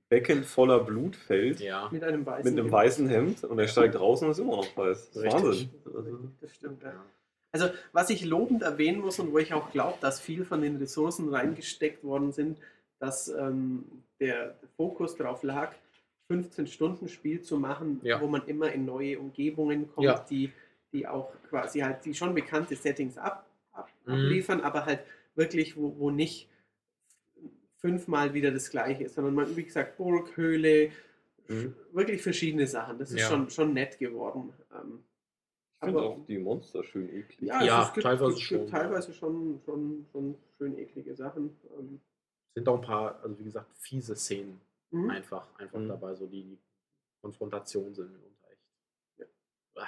Becken 0.08 0.42
voller 0.42 0.80
Blut 0.80 1.14
fällt, 1.14 1.60
Ja, 1.60 1.88
Mit 1.92 2.02
einem 2.02 2.26
weißen 2.26 2.44
mit 2.44 2.52
einem 2.54 2.64
Hemd. 2.64 2.72
weißen 2.72 3.08
Hemd 3.08 3.44
und 3.44 3.58
er 3.60 3.68
steigt 3.68 3.98
raus 3.98 4.22
und 4.22 4.30
ist 4.30 4.40
immer 4.40 4.56
noch 4.56 4.76
weiß. 4.76 5.12
Das. 5.12 5.22
Wahnsinn. 5.24 5.70
Also, 5.86 6.18
Das 6.40 6.54
stimmt, 6.54 6.82
ja. 6.82 6.88
ja. 6.88 7.04
Also, 7.52 7.68
was 7.92 8.10
ich 8.10 8.24
lobend 8.24 8.62
erwähnen 8.62 9.00
muss 9.00 9.20
und 9.20 9.32
wo 9.32 9.38
ich 9.38 9.54
auch 9.54 9.70
glaube, 9.70 9.98
dass 10.00 10.20
viel 10.20 10.44
von 10.44 10.62
den 10.62 10.76
Ressourcen 10.76 11.32
reingesteckt 11.32 12.02
worden 12.02 12.32
sind, 12.32 12.58
dass 12.98 13.28
ähm, 13.28 13.84
der 14.18 14.56
Fokus 14.76 15.16
darauf 15.16 15.42
lag, 15.44 15.74
15 16.30 16.68
Stunden 16.68 17.08
Spiel 17.08 17.42
zu 17.42 17.58
machen, 17.58 17.98
Ja. 18.04 18.20
wo 18.20 18.28
man 18.28 18.46
immer 18.46 18.70
in 18.72 18.84
neue 18.84 19.18
Umgebungen 19.18 19.88
kommt, 19.90 20.04
Ja. 20.06 20.24
die, 20.30 20.52
die 20.92 21.04
auch 21.08 21.32
quasi 21.48 21.80
halt 21.80 22.04
die 22.04 22.14
schon 22.14 22.36
bekannte 22.36 22.76
Settings 22.76 23.18
ab, 23.18 23.50
ab, 23.72 23.90
Mhm. 24.06 24.12
abliefern, 24.12 24.60
aber 24.60 24.86
halt 24.86 25.00
wirklich, 25.34 25.76
wo, 25.76 25.92
wo 25.98 26.12
nicht 26.12 26.48
fünfmal 27.78 28.32
wieder 28.32 28.52
das 28.52 28.70
gleiche 28.70 29.02
ist, 29.04 29.16
sondern 29.16 29.34
man, 29.34 29.56
wie 29.56 29.64
gesagt, 29.64 29.96
Burg, 29.96 30.36
Höhle, 30.36 30.92
Mhm. 31.48 31.74
wirklich 31.90 32.22
verschiedene 32.22 32.68
Sachen. 32.68 32.96
Das 32.98 33.10
ist 33.10 33.22
Ja. 33.22 33.28
schon, 33.28 33.50
schon 33.50 33.72
nett 33.74 33.98
geworden. 33.98 34.52
Ähm, 34.72 35.02
ich 35.82 35.84
finde 35.84 36.02
auch 36.02 36.24
die 36.28 36.38
Monster 36.38 36.84
schön 36.84 37.08
eklig. 37.12 37.48
ja, 37.48 37.64
Ja, 37.64 37.76
also 37.78 37.88
es 37.88 37.94
gibt, 37.94 38.04
teilweise 38.04 38.32
es 38.34 38.38
gibt 38.38 38.46
schon, 38.46 38.66
teilweise 38.68 39.12
schon, 39.12 39.60
schon, 39.64 40.06
schon 40.12 40.34
schön 40.58 40.78
eklige 40.78 41.16
Sachen. 41.16 41.56
Ähm, 41.76 42.00
sind 42.54 42.68
auch 42.68 42.76
ein 42.76 42.86
paar, 42.86 43.18
also 43.24 43.36
wie 43.36 43.44
gesagt, 43.44 43.66
fiese 43.78 44.14
Szenen 44.14 44.60
mhm. 44.90 45.10
einfach, 45.10 45.46
einfach 45.58 45.78
Mhm. 45.78 45.88
dabei, 45.88 46.14
so 46.14 46.26
die, 46.26 46.42
die 46.42 46.58
Konfrontation 47.20 47.94
sind 47.94 48.12
mitunter 48.12 48.46
echt. 48.50 48.62
Ja. 49.76 49.86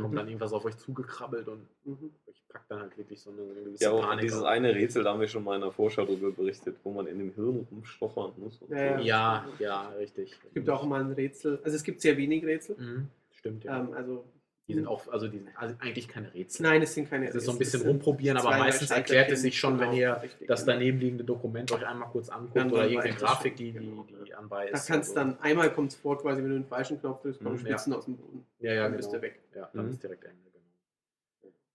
Kommt 0.00 0.12
Mhm. 0.12 0.16
dann 0.16 0.28
irgendwas 0.28 0.52
auf 0.52 0.64
euch 0.64 0.76
zugekrabbelt 0.76 1.48
und 1.48 1.66
Mhm. 1.84 2.12
euch 2.26 2.42
packt 2.48 2.70
dann 2.70 2.80
halt 2.80 2.96
wirklich 2.96 3.20
so 3.20 3.30
eine, 3.30 3.44
so 3.44 3.50
eine 3.52 3.62
gewisse 3.62 3.84
Ja, 3.84 3.90
auch 3.92 4.16
dieses 4.20 4.40
auf. 4.40 4.46
eine 4.46 4.74
Rätsel, 4.74 5.02
da 5.02 5.12
haben 5.12 5.20
wir 5.20 5.28
schon 5.28 5.42
mal 5.44 5.56
in 5.56 5.62
der 5.62 5.72
Vorschau 5.72 6.04
darüber 6.04 6.30
berichtet, 6.30 6.76
wo 6.84 6.92
man 6.92 7.06
in 7.06 7.18
dem 7.18 7.32
Hirn 7.34 7.66
rumstochern 7.70 8.32
muss. 8.36 8.60
und 8.62 8.70
Ja, 8.70 8.98
so. 8.98 9.04
Ja, 9.04 9.48
ja, 9.58 9.88
richtig. 9.90 10.32
Es 10.46 10.54
gibt 10.54 10.68
auch 10.70 10.84
mal 10.86 11.00
ein 11.00 11.12
Rätsel, 11.12 11.58
also 11.64 11.74
es 11.76 11.82
gibt 11.82 12.00
sehr 12.00 12.16
wenig 12.16 12.44
Rätsel. 12.44 12.76
Mhm, 12.76 13.08
stimmt, 13.32 13.64
ja. 13.64 13.80
Ähm, 13.80 13.92
also 13.92 14.24
die 14.68 14.74
sind 14.74 14.86
auch, 14.86 15.08
also 15.08 15.28
die 15.28 15.38
sind 15.38 15.48
also 15.56 15.74
eigentlich 15.78 16.08
keine 16.08 16.32
Rätsel. 16.34 16.62
Nein, 16.64 16.82
es 16.82 16.92
sind 16.94 17.08
keine 17.08 17.26
Es 17.26 17.34
ist 17.34 17.46
so 17.46 17.52
ein 17.52 17.58
bisschen 17.58 17.80
rumprobieren, 17.82 18.36
aber 18.36 18.50
meistens 18.58 18.90
erklärt 18.90 19.30
es 19.30 19.40
sich 19.40 19.58
schon, 19.58 19.80
wenn 19.80 19.92
genau, 19.92 20.00
ihr 20.00 20.22
das 20.46 20.60
genau. 20.66 20.74
danebenliegende 20.74 21.24
Dokument 21.24 21.72
euch 21.72 21.86
einmal 21.86 22.08
kurz 22.10 22.28
anguckt 22.28 22.70
oder 22.70 22.86
irgendeine 22.86 23.14
Grafik, 23.14 23.56
die, 23.56 23.72
die, 23.72 23.78
genau. 23.78 24.06
die 24.26 24.34
anbei 24.34 24.68
ist. 24.68 24.88
Da 24.88 24.94
kannst 24.94 25.16
also- 25.16 25.30
dann, 25.30 25.40
einmal 25.40 25.72
kommt 25.72 25.92
es 25.92 25.96
vor, 25.98 26.18
quasi 26.18 26.42
wenn 26.42 26.50
du 26.50 26.54
den 26.56 26.66
falschen 26.66 27.00
Knopf 27.00 27.22
drückst, 27.22 27.42
kommen 27.42 27.54
Mhm, 27.56 27.60
Spitzen 27.60 27.92
aus 27.94 28.04
dem 28.04 28.16
Boden. 28.18 28.44
Ja, 28.60 28.74
ja, 28.74 28.82
dann 28.84 28.96
bist 28.96 29.10
du 29.10 29.22
weg. 29.22 29.40
Ja, 29.56 29.70
dann 29.72 29.86
Mhm. 29.86 29.92
ist 29.92 30.02
direkt 30.02 30.24
Ende, 30.24 30.36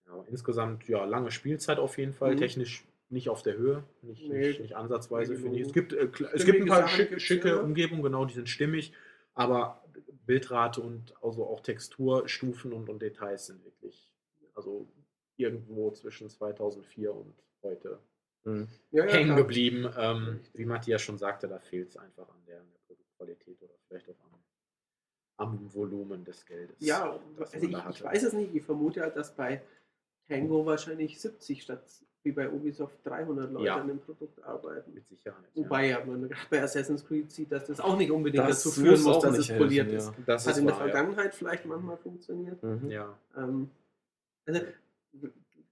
genau. 0.06 0.24
Insgesamt, 0.30 0.88
ja, 0.88 1.04
lange 1.04 1.32
Spielzeit 1.32 1.78
auf 1.78 1.98
jeden 1.98 2.12
Fall. 2.12 2.34
Mhm. 2.34 2.38
Technisch 2.38 2.84
nicht 3.10 3.28
auf 3.28 3.42
der 3.42 3.56
Höhe, 3.56 3.82
nicht, 4.02 4.28
nicht, 4.28 4.60
nicht 4.60 4.76
ansatzweise, 4.76 5.36
finde 5.36 5.58
ich. 5.58 5.66
Es 5.66 5.72
gibt, 5.72 5.92
äh, 5.92 6.08
es 6.32 6.44
gibt 6.44 6.60
ein 6.62 6.66
paar 6.68 6.88
schicke. 6.88 7.60
Umgebungen, 7.60 8.02
genau, 8.02 8.24
die 8.24 8.34
sind 8.34 8.48
stimmig, 8.48 8.92
aber 9.34 9.83
Bildrate 10.26 10.80
und 10.80 11.14
also 11.22 11.46
auch 11.46 11.60
Texturstufen 11.60 12.72
und, 12.72 12.88
und 12.88 13.00
Details 13.00 13.46
sind 13.46 13.64
wirklich, 13.64 14.12
also 14.54 14.86
irgendwo 15.36 15.90
zwischen 15.90 16.28
2004 16.28 17.14
und 17.14 17.34
heute 17.62 17.98
Mhm. 18.44 18.68
Ja, 18.90 19.04
ja, 19.04 19.12
hängen 19.12 19.26
klar. 19.26 19.38
geblieben. 19.38 19.92
Ähm, 19.96 20.40
wie 20.52 20.64
Matthias 20.64 21.02
schon 21.02 21.18
sagte, 21.18 21.48
da 21.48 21.58
fehlt 21.58 21.90
es 21.90 21.96
einfach 21.96 22.28
an 22.28 22.42
der, 22.46 22.60
an 22.60 22.66
der 22.70 22.78
Produktqualität 22.86 23.62
oder 23.62 23.74
vielleicht 23.88 24.08
auch 24.10 24.20
am, 25.36 25.48
am 25.48 25.74
Volumen 25.74 26.24
des 26.24 26.44
Geldes. 26.44 26.76
Ja, 26.80 27.18
also 27.38 27.66
ich, 27.66 27.72
ich 27.72 28.04
weiß 28.04 28.22
es 28.22 28.32
nicht. 28.32 28.54
Ich 28.54 28.62
vermute 28.62 29.00
halt, 29.00 29.16
dass 29.16 29.34
bei 29.34 29.62
Tango 30.28 30.64
wahrscheinlich 30.66 31.20
70 31.20 31.62
statt 31.62 31.84
wie 32.24 32.32
bei 32.32 32.48
Ubisoft 32.50 32.96
300 33.04 33.52
Leute 33.52 33.66
Ja. 33.66 33.76
an 33.76 33.86
dem 33.86 34.00
Produkt 34.00 34.42
arbeiten. 34.42 34.94
Mit 34.94 35.06
Sicherheit. 35.06 35.44
Wobei 35.54 35.88
ja 35.90 36.04
man 36.04 36.22
gerade 36.28 36.46
bei 36.50 36.62
Assassin's 36.62 37.06
Creed 37.06 37.30
sieht, 37.30 37.52
dass 37.52 37.66
das 37.66 37.80
auch 37.80 37.96
nicht 37.96 38.10
unbedingt 38.10 38.42
Das 38.42 38.62
dazu 38.62 38.80
führen 38.80 39.02
muss 39.02 39.20
dass 39.22 39.38
es 39.38 39.48
poliert 39.48 39.88
helfen, 39.90 39.96
ist. 39.96 40.18
ja. 40.18 40.24
das 40.26 40.46
Hat 40.46 40.52
ist 40.54 40.58
in 40.58 40.66
der 40.66 40.74
wahr, 40.76 40.86
ja. 40.86 40.92
Vergangenheit 40.92 41.34
vielleicht 41.34 41.66
manchmal 41.66 41.96
funktioniert. 41.98 42.62
Mhm. 42.62 42.90
Ja. 42.90 43.16
Ähm, 43.36 43.70
also, 44.46 44.60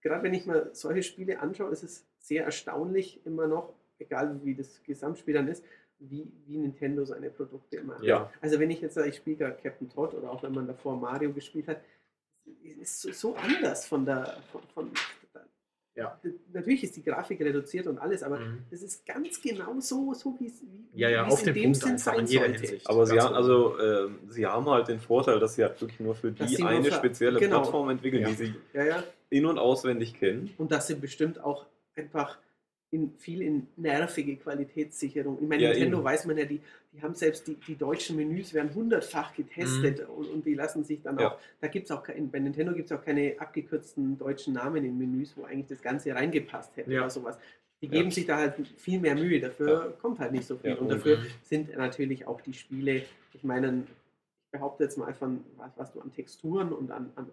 gerade 0.03 0.23
wenn 0.23 0.35
ich 0.35 0.47
mal 0.47 0.69
solche 0.75 1.03
Spiele 1.03 1.41
anschaue, 1.41 1.71
ist 1.71 1.83
es 1.83 2.07
sehr 2.19 2.45
erstaunlich 2.45 3.21
immer 3.25 3.47
noch, 3.47 3.73
egal 3.99 4.39
wie 4.45 4.55
das 4.55 4.83
Gesamtspiel 4.85 5.35
dann 5.35 5.49
ist, 5.49 5.65
wie, 5.99 6.31
wie 6.47 6.59
Nintendo 6.59 7.05
seine 7.05 7.31
Produkte 7.31 7.83
macht. 7.83 8.03
Ja. 8.03 8.31
Also 8.41 8.59
wenn 8.59 8.71
ich 8.71 8.81
jetzt 8.81 8.95
sage, 8.95 9.09
ich 9.09 9.17
spiele 9.17 9.37
gerade 9.37 9.57
Captain 9.63 9.89
Todd 9.89 10.15
oder 10.15 10.31
auch 10.31 10.43
wenn 10.43 10.53
man 10.53 10.67
davor 10.67 10.97
Mario 10.97 11.33
gespielt 11.33 11.69
hat, 11.69 11.81
ist 12.81 13.03
so 13.03 13.37
anders 13.37 13.87
von 13.87 14.05
der 14.05 14.37
von, 14.51 14.63
von 14.75 14.91
Ja. 15.95 16.19
Natürlich 16.55 16.85
ist 16.85 16.97
die 16.97 17.03
Grafik 17.03 17.41
reduziert 17.41 17.87
und 17.87 17.99
alles, 17.99 18.23
aber 18.23 18.39
Mhm. 18.39 18.61
das 18.71 18.83
ist 18.83 19.05
ganz 19.05 19.41
genau 19.43 19.79
so, 19.79 20.15
so 20.15 20.35
wie 20.41 20.47
es 20.47 20.63
Ja, 20.95 21.11
ja, 21.11 21.27
auf 21.27 21.47
in 21.47 21.53
dem 21.53 21.63
Punkt 21.65 21.77
Sinn 21.77 21.99
sein 21.99 22.27
sollte. 22.27 22.81
Aber 22.87 23.07
sie 23.07 23.21
haben, 23.21 23.35
also, 23.35 23.79
ähm, 23.79 24.19
sie 24.29 24.47
haben 24.47 24.67
halt 24.71 24.89
den 24.89 25.01
Vorteil, 25.01 25.39
dass 25.39 25.55
sie 25.55 25.65
halt 25.65 25.79
wirklich 25.81 26.01
nur 26.01 26.15
für 26.15 26.33
Dass 26.33 26.51
die 26.51 26.63
eine 26.63 26.85
für- 26.85 26.93
spezielle 26.93 27.39
genau. 27.39 27.61
Plattform 27.61 27.91
entwickeln, 27.91 28.23
Ja. 28.23 28.29
die 28.31 28.35
sie 28.35 28.55
Ja, 28.73 28.85
ja. 28.85 29.03
in- 29.29 29.45
und 29.45 29.59
auswendig 29.59 30.15
kennen. 30.15 30.51
Und 30.57 30.73
dass 30.73 30.87
sie 30.87 30.95
bestimmt 30.95 31.39
auch 31.45 31.67
einfach 31.95 32.39
in, 32.93 33.11
viel 33.19 33.41
in 33.43 33.67
nervige 33.77 34.37
Qualitätssicherung. 34.37 35.39
Ich 35.43 35.49
meine, 35.49 35.63
Ja, 35.63 35.71
Nintendo 35.71 35.97
eben. 35.99 36.05
weiß 36.05 36.27
man 36.27 36.37
ja, 36.37 36.45
die, 36.45 36.61
die 36.93 37.03
haben 37.03 37.15
selbst 37.15 37.47
die, 37.49 37.55
die 37.55 37.75
deutschen 37.75 38.17
Menüs 38.17 38.53
werden 38.53 38.75
hundertfach 38.75 39.35
getestet 39.35 40.07
und, 40.09 40.29
und 40.29 40.45
die 40.47 40.55
lassen 40.55 40.85
sich 40.85 41.01
dann 41.03 41.15
Mhm. 41.15 41.21
Ja. 41.23 41.29
auch, 41.33 41.39
da 41.61 41.69
gibt 41.69 41.87
es 41.87 41.91
auch 41.91 42.05
bei 42.07 42.39
Nintendo 42.39 42.75
gibt 42.75 42.91
es 42.91 42.97
auch 42.97 43.03
keine 43.03 43.35
abgekürzten 43.39 44.19
deutschen 44.19 44.53
Namen 44.55 44.85
in 44.85 44.99
Menüs, 44.99 45.33
wo 45.37 45.45
eigentlich 45.45 45.69
das 45.69 45.81
Ganze 45.83 46.15
reingepasst 46.15 46.77
hätte 46.77 46.93
Ja. 46.93 47.01
oder 47.01 47.11
sowas. 47.11 47.39
Die 47.81 47.89
geben 47.89 48.11
sich 48.13 48.27
da 48.27 48.37
halt 48.37 48.55
viel 48.77 49.01
mehr 49.01 49.17
Mühe, 49.17 49.41
dafür 49.41 49.97
kommt 50.01 50.21
halt 50.21 50.31
nicht 50.33 50.47
so 50.47 50.57
viel. 50.57 50.75
Und 50.75 50.89
dafür 50.89 51.19
sind 51.43 51.75
natürlich 51.77 52.27
auch 52.29 52.41
die 52.43 52.53
Spiele, 52.53 53.03
ich 53.33 53.43
meine, 53.43 53.85
ich 53.89 54.51
behaupte 54.53 54.85
jetzt 54.85 54.99
mal 54.99 55.13
von, 55.15 55.43
was, 55.57 55.71
was 55.77 55.93
du 55.93 56.01
an 56.01 56.13
Texturen 56.13 56.73
und 56.73 56.91
an 56.93 57.11
an 57.17 57.29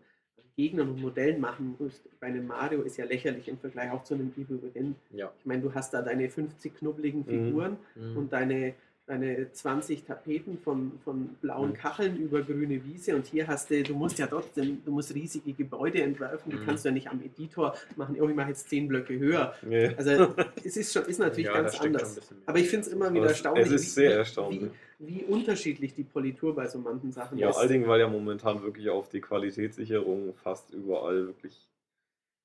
Gegnern 0.59 0.89
und 0.89 1.01
Modellen 1.01 1.39
machen 1.39 1.75
musst. 1.79 2.01
Bei 2.19 2.27
einem 2.27 2.45
Mario 2.47 2.81
ist 2.81 2.97
ja 2.97 3.05
lächerlich 3.05 3.47
im 3.47 3.57
Vergleich 3.57 3.89
auch 3.91 4.03
zu 4.03 4.13
einem 4.13 4.33
Evil 4.35 4.61
Within. 4.61 4.95
Ja. 5.11 5.31
Ich 5.39 5.45
meine, 5.45 5.61
du 5.61 5.73
hast 5.73 5.93
da 5.93 6.01
deine 6.01 6.29
50 6.29 6.75
knubbeligen 6.75 7.21
Mhm. 7.21 7.25
Figuren 7.45 7.77
Mhm. 7.95 8.17
und 8.17 8.33
deine, 8.33 8.73
deine 9.09 9.51
20 9.51 10.03
Tapeten 10.05 10.59
von, 10.59 10.91
von 11.03 11.29
blauen 11.41 11.71
Mhm. 11.71 11.73
Kacheln 11.73 12.17
über 12.17 12.41
grüne 12.43 12.83
Wiese 12.85 13.15
und 13.15 13.25
hier 13.25 13.47
hast 13.47 13.69
du, 13.71 13.81
du 13.83 13.95
musst 13.95 14.19
ja 14.19 14.27
trotzdem, 14.27 14.81
du 14.85 14.91
musst 14.91 15.13
riesige 15.15 15.51
Gebäude 15.53 16.01
entwerfen, 16.03 16.51
die 16.51 16.57
Mhm. 16.57 16.65
kannst 16.65 16.85
du 16.85 16.89
ja 16.89 16.93
nicht 16.93 17.07
am 17.09 17.19
Editor 17.21 17.75
machen, 17.95 18.15
oh, 18.21 18.29
ich 18.29 18.35
mache 18.35 18.49
jetzt 18.49 18.69
10 18.69 18.87
Blöcke 18.87 19.17
höher. 19.17 19.55
Ja. 19.67 19.89
Also 19.97 20.35
es 20.63 20.77
ist 20.77 20.93
schon, 20.93 21.03
ist 21.05 21.17
natürlich 21.19 21.47
Ja, 21.47 21.53
ganz 21.61 21.79
anders. 21.81 22.21
Aber 22.45 22.59
ich 22.59 22.69
finde 22.69 22.85
es 22.87 22.93
immer 22.93 23.11
wieder 23.13 23.25
es- 23.25 23.31
erstaunlich, 23.31 23.65
Es 23.67 23.81
ist 23.81 23.95
sehr 23.95 24.15
erstaunlich. 24.15 24.69
wie, 24.99 25.15
wie 25.15 25.23
unterschiedlich 25.23 25.95
die 25.95 26.03
Politur 26.03 26.53
bei 26.55 26.67
so 26.67 26.77
manchen 26.77 27.11
Sachen 27.11 27.37
Ja, 27.39 27.49
ist. 27.49 27.55
vor 27.55 27.61
allen 27.63 27.71
Dingen, 27.71 27.87
weil 27.87 27.99
ja 27.99 28.07
momentan 28.07 28.61
wirklich 28.61 28.89
auf 28.89 29.09
die 29.09 29.21
Qualitätssicherung 29.21 30.35
fast 30.35 30.71
überall 30.73 31.25
wirklich. 31.27 31.67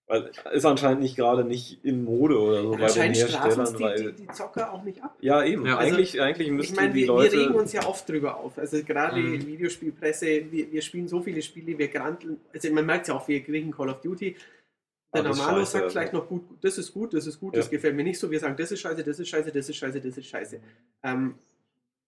Weil 0.06 0.30
ist 0.52 0.66
anscheinend 0.66 1.00
nicht 1.00 1.16
gerade 1.16 1.44
nicht 1.44 1.82
in 1.82 2.04
Mode 2.04 2.38
oder 2.38 2.62
so 2.62 2.70
bei 2.72 2.76
den 2.76 2.84
Anscheinend 2.84 3.16
strafen 3.16 3.48
es 3.48 3.56
Herstellern, 3.56 3.76
die, 3.78 3.84
weil. 4.04 4.12
die, 4.12 4.22
die 4.26 4.28
Zocker 4.32 4.72
auch 4.72 4.82
nicht 4.82 5.02
ab. 5.02 5.16
ja, 5.20 5.42
eben. 5.42 5.64
Ja, 5.64 5.78
also, 5.78 5.94
eigentlich, 5.94 6.20
eigentlich 6.20 6.50
müssten 6.50 6.74
Ich 6.74 6.80
meine, 6.80 6.92
die 6.92 7.00
wir, 7.00 7.06
Leute. 7.06 7.32
wir 7.32 7.40
regen 7.40 7.54
uns 7.54 7.72
ja 7.72 7.86
oft 7.86 8.06
drüber 8.06 8.36
auf. 8.36 8.58
Also 8.58 8.82
gerade 8.84 9.18
Mhm. 9.18 9.34
in 9.34 9.46
Videospielpresse, 9.46 10.50
wir, 10.52 10.70
wir 10.70 10.82
spielen 10.82 11.08
so 11.08 11.22
viele 11.22 11.40
Spiele, 11.40 11.78
wir 11.78 11.88
granteln, 11.88 12.38
also 12.52 12.70
man 12.72 12.84
merkt 12.84 13.08
ja 13.08 13.14
auch, 13.14 13.26
wir 13.28 13.42
kriegen 13.42 13.70
Call 13.70 13.88
of 13.88 14.00
Duty. 14.02 14.36
Der 15.14 15.24
Alles 15.24 15.38
Normalo 15.38 15.58
scheiße, 15.60 15.70
sagt 15.72 15.84
also. 15.84 15.92
vielleicht 15.98 16.12
noch 16.12 16.28
gut, 16.28 16.42
das 16.60 16.76
ist 16.76 16.92
gut, 16.92 17.14
das 17.14 17.26
ist 17.26 17.40
gut, 17.40 17.54
Ja. 17.54 17.60
das 17.60 17.70
gefällt 17.70 17.94
mir 17.96 18.02
nicht 18.04 18.18
so. 18.18 18.30
Wir 18.30 18.40
sagen, 18.40 18.56
das 18.58 18.72
ist 18.72 18.80
scheiße, 18.80 19.02
das 19.04 19.18
ist 19.18 19.28
scheiße, 19.28 19.52
das 19.52 19.68
ist 19.70 19.76
scheiße, 19.76 20.00
das 20.02 20.18
ist 20.18 20.26
scheiße. 20.26 20.60
Ähm, 21.02 21.36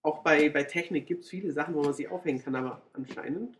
auch 0.03 0.19
bei, 0.23 0.49
bei 0.49 0.63
Technik 0.63 1.07
gibt 1.07 1.23
es 1.23 1.29
viele 1.31 1.51
Sachen, 1.51 1.73
wo 1.73 1.81
man 1.81 1.93
sich 1.93 2.09
aufhängen 2.11 2.43
kann, 2.43 2.53
aber 2.55 2.81
anscheinend 2.93 3.57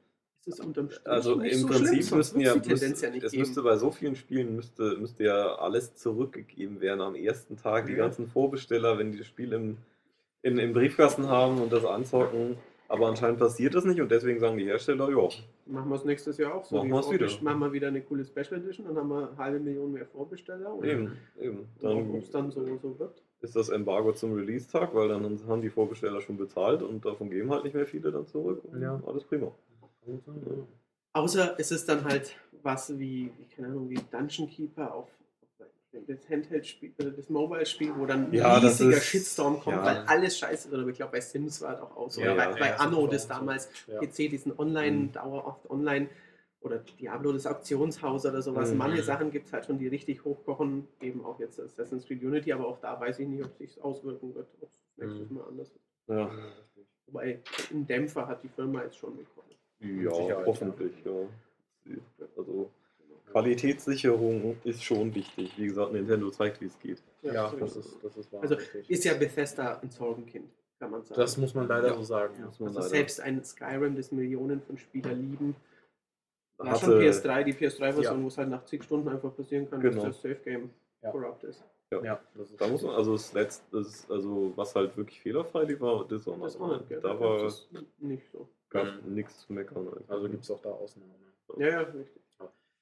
es 0.48 0.60
unterm 0.60 0.90
Strich 0.90 1.08
Also 1.08 1.36
nicht 1.36 1.54
im 1.54 1.60
so 1.60 1.68
Prinzip 1.68 2.04
schlimm, 2.04 2.18
müssten 2.18 2.40
ja, 2.42 2.54
die 2.56 2.62
Tendenz 2.70 3.02
ja 3.02 3.10
es 3.10 3.34
müsste 3.34 3.62
bei 3.62 3.78
so 3.78 3.92
vielen 3.92 4.16
Spielen 4.16 4.56
müsste, 4.56 4.98
müsste 4.98 5.24
ja 5.24 5.56
alles 5.56 5.96
zurückgegeben 5.96 6.82
werden 6.82 7.02
am 7.02 7.16
ersten 7.16 7.58
Tag. 7.58 7.88
Die 7.88 7.94
Ja. 7.94 8.00
ganzen 8.00 8.28
Vorbesteller, 8.28 8.98
wenn 8.98 9.12
die 9.12 9.18
das 9.18 9.28
Spiel 9.28 9.54
im, 9.54 9.78
in, 10.42 10.58
im 10.58 10.74
Briefkasten 10.74 11.28
haben 11.28 11.62
und 11.62 11.72
das 11.72 11.86
anzocken. 11.86 12.58
Aber 12.90 13.08
anscheinend 13.08 13.40
passiert 13.40 13.76
das 13.76 13.84
nicht 13.84 14.00
und 14.00 14.10
deswegen 14.12 14.40
sagen 14.40 14.58
die 14.58 14.66
Hersteller, 14.66 15.10
ja, 15.10 15.28
Machen 15.66 15.90
wir 15.90 15.96
es 15.96 16.06
nächstes 16.06 16.38
Jahr 16.38 16.56
auch 16.56 16.64
so. 16.64 16.78
Machen 16.78 16.88
wie 16.90 16.94
wir's 16.94 17.12
wieder. 17.12 17.44
Machen 17.44 17.60
wir 17.60 17.74
wieder 17.74 17.88
eine 17.90 18.02
coole 18.02 18.24
Special 18.24 18.62
Edition, 18.62 18.86
dann 18.88 18.96
haben 18.96 19.10
wir 19.10 19.28
eine 19.30 19.38
halbe 19.38 19.60
Million 19.60 19.92
mehr 19.92 20.06
Vorbesteller. 20.06 20.74
Und 20.74 20.86
eben, 20.86 21.18
eben. 21.40 21.68
Dann, 21.82 22.16
es 22.16 22.32
dann 22.32 22.50
so, 22.52 22.66
so 22.78 22.98
wird. 22.98 23.22
ist 23.42 23.56
das 23.58 23.68
Embargo 23.70 24.14
zum 24.14 24.34
Release-Tag, 24.34 24.96
weil 24.96 25.10
dann 25.10 25.40
haben 25.48 25.62
die 25.62 25.70
Vorbesteller 25.70 26.22
schon 26.22 26.38
bezahlt 26.38 26.82
und 26.82 27.04
davon 27.04 27.30
geben 27.30 27.52
halt 27.52 27.66
nicht 27.66 27.74
mehr 27.74 27.86
viele 27.86 28.12
dann 28.12 28.26
zurück. 28.26 28.62
Und 28.72 28.82
Ja. 28.82 29.02
Alles 29.06 29.26
prima. 29.26 29.52
Außer 31.14 31.56
es 31.60 31.72
ist 31.72 31.88
dann 31.90 32.04
halt 32.04 32.36
was 32.64 32.98
wie, 33.00 33.32
keine 33.56 33.68
Ahnung, 33.70 33.90
wie 33.90 33.96
Dungeon 34.12 34.50
Keeper 34.50 34.94
auf 34.94 35.10
das 36.06 36.30
Handheld-Spiel, 36.30 36.94
äh, 37.00 37.12
das 37.12 37.30
Mobile-Spiel, 37.30 37.92
wo 37.98 38.06
dann 38.06 38.26
ein 38.26 38.34
Ja, 38.34 38.58
riesiger 38.58 38.98
ist- 38.98 39.06
Shitstorm 39.06 39.60
kommt, 39.60 39.78
ja. 39.78 39.84
weil 39.84 39.98
alles 40.06 40.38
scheiße 40.38 40.70
wird. 40.70 40.82
Aber 40.82 40.92
ich 40.92 40.98
glaube, 40.98 41.14
bei 41.14 41.22
Sims 41.22 41.62
war 41.62 41.74
es 41.74 41.80
auch 41.82 41.96
aus. 41.96 42.18
Ja, 42.18 42.34
Oder 42.34 42.52
bei, 42.54 42.60
bei 42.60 42.78
Anno, 42.80 43.08
das 43.08 43.24
so. 43.24 43.30
damals 43.30 43.70
Ja. 43.88 44.00
PC, 44.00 44.28
diesen 44.30 44.58
Online, 44.60 44.96
Mhm. 44.98 45.12
dauerhaft 45.14 45.68
Online. 45.70 46.08
Oder 46.60 46.80
Diablo, 47.00 47.32
das 47.34 47.48
Auktionshaus 47.48 48.26
oder 48.26 48.42
sowas. 48.42 48.72
Mhm. 48.72 48.78
Manche 48.78 49.02
Sachen 49.04 49.32
gibt 49.32 49.48
es 49.48 49.54
halt 49.54 49.66
schon, 49.66 49.80
die 49.80 49.88
richtig 49.88 50.24
hochkochen. 50.24 50.88
Eben 51.02 51.24
auch 51.26 51.40
jetzt 51.40 51.60
Assassin's 51.60 52.06
Creed 52.06 52.22
Unity, 52.24 52.52
aber 52.54 52.68
auch 52.68 52.80
da 52.80 53.00
weiß 53.00 53.20
ich 53.20 53.28
nicht, 53.28 53.44
ob 53.44 53.52
es 53.52 53.58
sich 53.58 53.82
auswirken 53.84 54.36
wird. 54.36 54.48
Ob 54.62 54.70
es 54.70 54.80
nächstes 54.98 55.30
Mhm. 55.30 55.38
Mal 55.38 55.46
anders 55.48 55.72
wird. 56.08 56.32
Wobei, 57.08 57.40
einen 57.72 57.88
Dämpfer 57.88 58.28
hat 58.28 58.44
die 58.44 58.50
Firma 58.50 58.84
jetzt 58.84 58.98
schon 58.98 59.16
bekommen. 59.18 59.47
Ja 59.80 60.46
hoffentlich, 60.46 60.94
ja. 61.06 61.12
Also 62.36 62.70
Qualitätssicherung 63.32 64.58
ist 64.64 64.84
schon 64.84 65.14
wichtig. 65.14 65.54
Wie 65.58 65.68
gesagt, 65.68 65.94
Nintendo 65.94 66.30
zeigt, 66.32 66.62
wie 66.62 66.66
es 66.66 66.80
geht. 66.80 67.02
Ja, 67.22 67.50
so 67.50 67.58
das 67.58 67.76
ist, 67.76 67.98
das 68.04 68.18
ist 68.18 68.32
wahr. 68.32 68.42
Also 68.42 68.56
ist 68.88 69.04
ja 69.04 69.14
Bethesda 69.14 69.80
ein 69.80 69.90
Sorgenkind, 69.90 70.50
kann 70.80 70.92
man 70.92 71.04
sagen. 71.04 71.20
das 71.20 71.38
muss 71.38 71.54
man 71.54 71.68
leider 71.68 71.90
Ja. 71.90 71.96
so 71.96 72.04
sagen. 72.04 72.34
Ja. 72.40 72.46
Muss 72.46 72.60
man 72.60 72.68
also 72.70 72.80
leider- 72.80 72.90
selbst 72.90 73.22
ein 73.22 73.44
Skyrim, 73.44 73.96
das 73.96 74.12
Millionen 74.12 74.62
von 74.62 74.78
Spielern 74.78 75.20
lieben, 75.32 75.56
war 76.58 76.72
Hatte- 76.72 76.86
schon 76.86 77.00
PS3, 77.00 77.44
die 77.44 77.54
PS3-Version, 77.54 78.18
Ja. 78.18 78.24
wo 78.24 78.28
es 78.28 78.38
halt 78.38 78.50
nach 78.50 78.64
zig 78.66 78.84
Stunden 78.84 79.08
einfach 79.10 79.36
passieren 79.36 79.70
kann, 79.70 79.82
Genau. 79.82 79.96
dass 80.06 80.16
das 80.16 80.22
Safe-Game 80.22 80.70
Ja. 81.04 81.12
corrupt 81.12 81.44
ist. 81.44 81.64
Ja, 81.92 82.20
das 82.36 82.52
ist 82.52 82.60
Da 82.60 82.68
muss 82.68 82.82
man, 82.82 82.96
also 82.96 83.14
das 83.14 83.32
letzte, 83.34 83.78
das, 83.78 84.10
also 84.12 84.52
was 84.58 84.76
halt 84.76 84.98
wirklich 84.98 85.22
fehlerfrei 85.22 85.80
war 85.80 86.06
Dishonored. 86.08 86.54
Dishonored, 86.54 86.90
gell, 86.90 87.00
da 87.00 87.18
war 87.20 87.44
das 87.44 87.70
nicht 88.00 88.30
so. 88.32 88.48
Gab 88.70 88.86
Mhm. 89.06 89.14
nichts 89.16 89.40
zu 89.46 89.54
meckern. 89.54 89.88
einfach. 89.88 90.10
also 90.10 90.30
gibt 90.30 90.44
es 90.44 90.52
auch 90.52 90.62
da 90.62 90.70
Ausnahmen. 90.70 91.14
Ja, 91.58 91.68
ja, 91.68 91.80
richtig. 91.82 92.22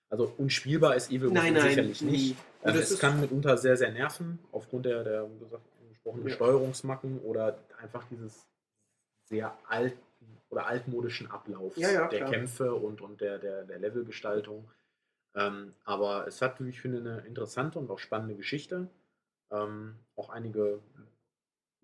Also 0.09 0.31
unspielbar 0.37 0.95
ist 0.95 1.11
Evil 1.11 1.31
Nein, 1.31 1.53
Within 1.53 1.53
nein, 1.55 1.69
sicherlich 1.69 2.01
nie. 2.01 2.11
nicht. 2.11 2.37
Das 2.63 2.75
es 2.77 2.91
ist- 2.91 2.99
kann 2.99 3.19
mitunter 3.19 3.57
sehr, 3.57 3.75
sehr 3.77 3.91
nerven, 3.91 4.39
aufgrund 4.51 4.85
der, 4.85 5.03
der 5.03 5.29
wie 5.31 5.39
gesagt, 5.39 5.63
angesprochenen 5.81 6.27
Ja. 6.27 6.33
Steuerungsmacken 6.35 7.19
oder 7.21 7.57
einfach 7.79 8.03
dieses 8.09 8.47
sehr 9.25 9.57
alten 9.67 9.99
oder 10.49 10.67
altmodischen 10.67 11.29
Ablaufs 11.29 11.77
Ja, 11.77 11.91
ja, 11.91 12.07
der 12.07 12.19
klar. 12.19 12.31
Kämpfe 12.31 12.73
und, 12.75 13.01
und 13.01 13.19
der, 13.21 13.39
der, 13.39 13.63
der 13.65 13.79
Levelgestaltung. 13.79 14.69
Ähm, 15.35 15.73
aber 15.83 16.27
es 16.27 16.41
hat, 16.41 16.63
wie 16.63 16.69
ich 16.69 16.79
finde, 16.81 16.99
eine 16.99 17.25
interessante 17.27 17.77
und 17.79 17.89
auch 17.89 17.99
spannende 17.99 18.35
Geschichte. 18.35 18.87
Ähm, 19.51 19.95
auch 20.15 20.29
einige 20.29 20.79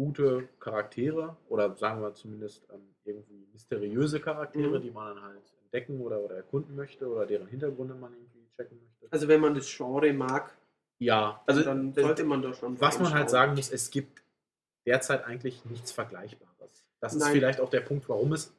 gute 0.06 0.48
Charaktere 0.60 1.38
oder 1.48 1.76
sagen 1.76 2.02
wir 2.02 2.14
zumindest 2.16 2.64
ähm, 2.74 2.96
irgendwie 3.06 3.46
mysteriöse 3.54 4.20
Charaktere, 4.20 4.80
Mhm. 4.80 4.82
die 4.82 4.90
man 4.92 5.16
dann 5.16 5.24
halt 5.24 5.42
entdecken 5.64 6.02
oder, 6.02 6.20
oder 6.20 6.36
erkunden 6.38 6.76
möchte 6.76 7.08
oder 7.08 7.28
deren 7.28 7.46
Hintergründe 7.48 7.94
man 7.94 8.12
irgendwie 8.14 8.48
checken 8.58 8.80
möchte. 8.82 9.08
Also 9.12 9.28
wenn 9.28 9.40
man 9.42 9.54
das 9.54 9.68
Genre 9.76 10.12
mag, 10.14 10.58
Ja, 10.98 11.42
also 11.46 11.62
dann 11.64 11.94
sollte 11.94 12.24
man 12.24 12.42
da 12.42 12.52
schon 12.54 12.80
was 12.82 13.00
man 13.00 13.14
halt 13.14 13.30
sagen 13.30 13.54
muss, 13.56 13.72
es 13.72 13.92
gibt 13.92 14.24
derzeit 14.88 15.24
eigentlich 15.26 15.64
nichts 15.66 15.92
Vergleichbares. 15.92 16.86
Das 17.00 17.14
ist 17.14 17.20
Nein. 17.20 17.34
vielleicht 17.34 17.60
auch 17.62 17.70
der 17.70 17.82
Punkt, 17.82 18.10
warum 18.10 18.34
es 18.34 18.52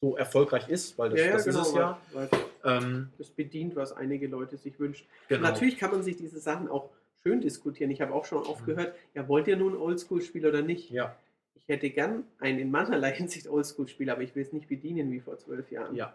so 0.00 0.16
erfolgreich 0.16 0.68
ist, 0.68 0.96
weil 0.98 1.10
das, 1.10 1.20
Ja, 1.20 1.26
ja, 1.26 1.32
das 1.34 1.44
genau, 1.44 1.60
ist 1.60 1.68
es 1.68 1.74
ja. 1.74 2.00
weil, 2.12 2.30
weil 2.30 2.40
Ähm, 2.82 3.12
das 3.18 3.28
bedient, 3.30 3.76
was 3.76 3.92
einige 3.92 4.26
Leute 4.28 4.56
sich 4.56 4.78
wünschen. 4.80 5.06
genau. 5.28 5.42
Natürlich 5.48 5.76
kann 5.78 5.90
man 5.90 6.02
sich 6.02 6.16
diese 6.16 6.40
Sachen 6.40 6.68
auch 6.68 6.90
schön 7.26 7.40
diskutieren. 7.40 7.90
Ich 7.90 8.00
habe 8.00 8.12
auch 8.14 8.24
schon 8.24 8.38
oft 8.44 8.64
gehört, 8.66 8.94
ja, 9.14 9.26
wollt 9.28 9.48
ihr 9.48 9.56
nun 9.56 9.76
Oldschool-Spiel 9.76 10.46
oder 10.46 10.62
nicht? 10.62 10.90
Ja, 10.90 11.16
Ich 11.54 11.66
hätte 11.66 11.90
gern 11.90 12.24
ein 12.38 12.58
in 12.60 12.70
mancherlei 12.70 13.12
Hinsicht 13.16 13.48
Oldschool-Spiel, 13.48 14.10
aber 14.10 14.22
ich 14.22 14.34
will 14.36 14.42
es 14.42 14.52
nicht 14.52 14.68
bedienen 14.68 15.10
wie 15.10 15.20
vor 15.20 15.36
zwölf 15.38 15.70
Jahren. 15.72 15.96
ja. 15.96 16.14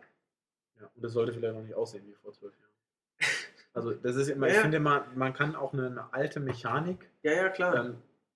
ja. 0.79 0.89
Und 0.95 1.03
es 1.03 1.11
sollte 1.13 1.33
vielleicht 1.33 1.53
noch 1.55 1.63
nicht 1.63 1.75
aussehen 1.75 2.03
wie 2.07 2.13
vor 2.13 2.31
zwölf 2.33 2.53
Jahren. 2.57 2.71
Also 3.73 3.91
das 3.93 4.17
ist 4.17 4.27
immer, 4.27 4.47
Ja, 4.47 4.51
ich 4.51 4.57
ja. 4.57 4.61
finde 4.63 4.79
mal, 4.81 5.05
man 5.15 5.33
kann 5.33 5.55
auch 5.55 5.71
eine, 5.71 5.85
eine 5.87 6.13
alte 6.13 6.41
Mechanik 6.41 7.09
ja, 7.23 7.31
ja, 7.31 7.49
klar. 7.49 7.85
ähm, 7.85 7.95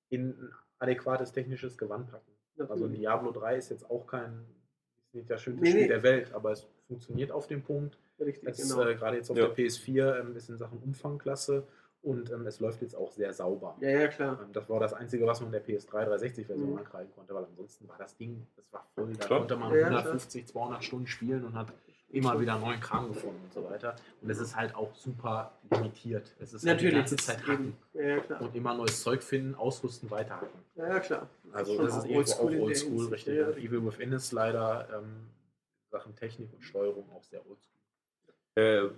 in 0.09 0.29
ein 0.29 0.51
adäquates 0.79 1.33
technisches 1.33 1.77
Gewand 1.77 2.09
packen. 2.09 2.31
Also 2.57 2.73
Natürlich. 2.85 2.99
Diablo 3.01 3.31
3 3.33 3.57
ist 3.57 3.69
jetzt 3.69 3.89
auch 3.89 4.07
kein, 4.07 4.45
ist 5.07 5.13
nicht 5.13 5.29
das 5.29 5.41
schönste 5.41 5.61
Nee, 5.63 5.71
Spiel 5.71 5.81
nee. 5.81 5.87
der 5.89 6.03
Welt, 6.03 6.33
aber 6.33 6.51
es 6.53 6.65
funktioniert 6.87 7.31
auf 7.31 7.47
dem 7.47 7.63
Punkt. 7.63 7.97
Richtig, 8.17 8.47
Es, 8.47 8.61
genau. 8.69 8.87
äh, 8.87 8.95
gerade 8.95 9.17
jetzt 9.17 9.29
auf 9.29 9.35
Ja. 9.37 9.47
der 9.47 9.55
PS4 9.57 10.19
ähm, 10.21 10.35
ist 10.37 10.47
in 10.49 10.57
Sachen 10.57 10.77
Umfangklasse 10.79 11.67
und 12.05 12.31
ähm, 12.31 12.45
es 12.47 12.59
läuft 12.59 12.81
jetzt 12.81 12.95
auch 12.95 13.11
sehr 13.11 13.33
sauber. 13.33 13.75
ja, 13.81 13.89
ja, 13.89 14.07
klar. 14.07 14.39
Ähm, 14.41 14.53
das 14.53 14.69
war 14.69 14.79
das 14.79 14.93
Einzige, 14.93 15.25
was 15.25 15.41
man 15.41 15.51
der 15.51 15.65
PS3 15.65 16.05
360-Version 16.07 16.71
Mhm. 16.71 16.77
ankreiden 16.77 17.11
konnte, 17.15 17.33
weil 17.35 17.43
ansonsten 17.45 17.87
war 17.89 17.97
das 17.97 18.15
Ding, 18.15 18.45
das 18.55 18.71
war 18.71 18.85
voll. 18.95 19.11
Da 19.17 19.25
Klar. 19.25 19.39
konnte 19.39 19.55
man 19.57 19.71
Ja, 19.73 19.79
ja, 19.79 19.85
150, 19.87 20.47
200 20.47 20.83
Stunden 20.83 21.07
spielen 21.07 21.43
und 21.43 21.55
hat 21.55 21.73
immer 22.09 22.39
wieder 22.39 22.57
neuen 22.59 22.79
Kram 22.79 23.07
gefunden 23.09 23.41
und 23.43 23.53
so 23.53 23.63
weiter. 23.69 23.95
Und 24.21 24.29
es 24.29 24.39
ist 24.39 24.55
halt 24.55 24.73
auch 24.75 24.93
super 24.95 25.51
limitiert. 25.71 26.33
Es 26.39 26.53
ist 26.53 26.65
halt 26.65 26.79
die 26.79 26.85
Natürlich. 26.85 26.95
ganze 26.95 27.15
das 27.17 27.25
Zeit 27.25 27.37
ist 27.41 27.47
hacken. 27.47 27.75
Ja, 27.93 28.19
klar. 28.19 28.41
Und 28.41 28.55
immer 28.55 28.73
neues 28.75 29.01
Zeug 29.01 29.21
finden, 29.23 29.55
ausrüsten, 29.55 30.09
weiterhacken. 30.11 30.59
Ja, 30.75 30.99
klar. 30.99 31.27
Also 31.51 31.75
schon 31.75 31.85
das 31.85 31.95
ist 31.95 31.99
auch 32.01 32.05
irgendwo 32.05 32.17
oldschool 32.19 32.47
auch 32.47 32.51
in 32.51 32.61
oldschool, 32.61 33.05
richtig. 33.07 33.35
ja, 33.37 33.49
Evil 33.51 33.85
Within 33.85 34.11
ist 34.13 34.31
leider 34.31 34.87
ähm, 34.93 35.27
Sachen 35.91 36.15
Technik 36.15 36.53
und 36.53 36.61
Steuerung 36.63 37.09
auch 37.13 37.23
sehr 37.23 37.41
oldschool. 37.49 37.71
Äh, 38.55 38.89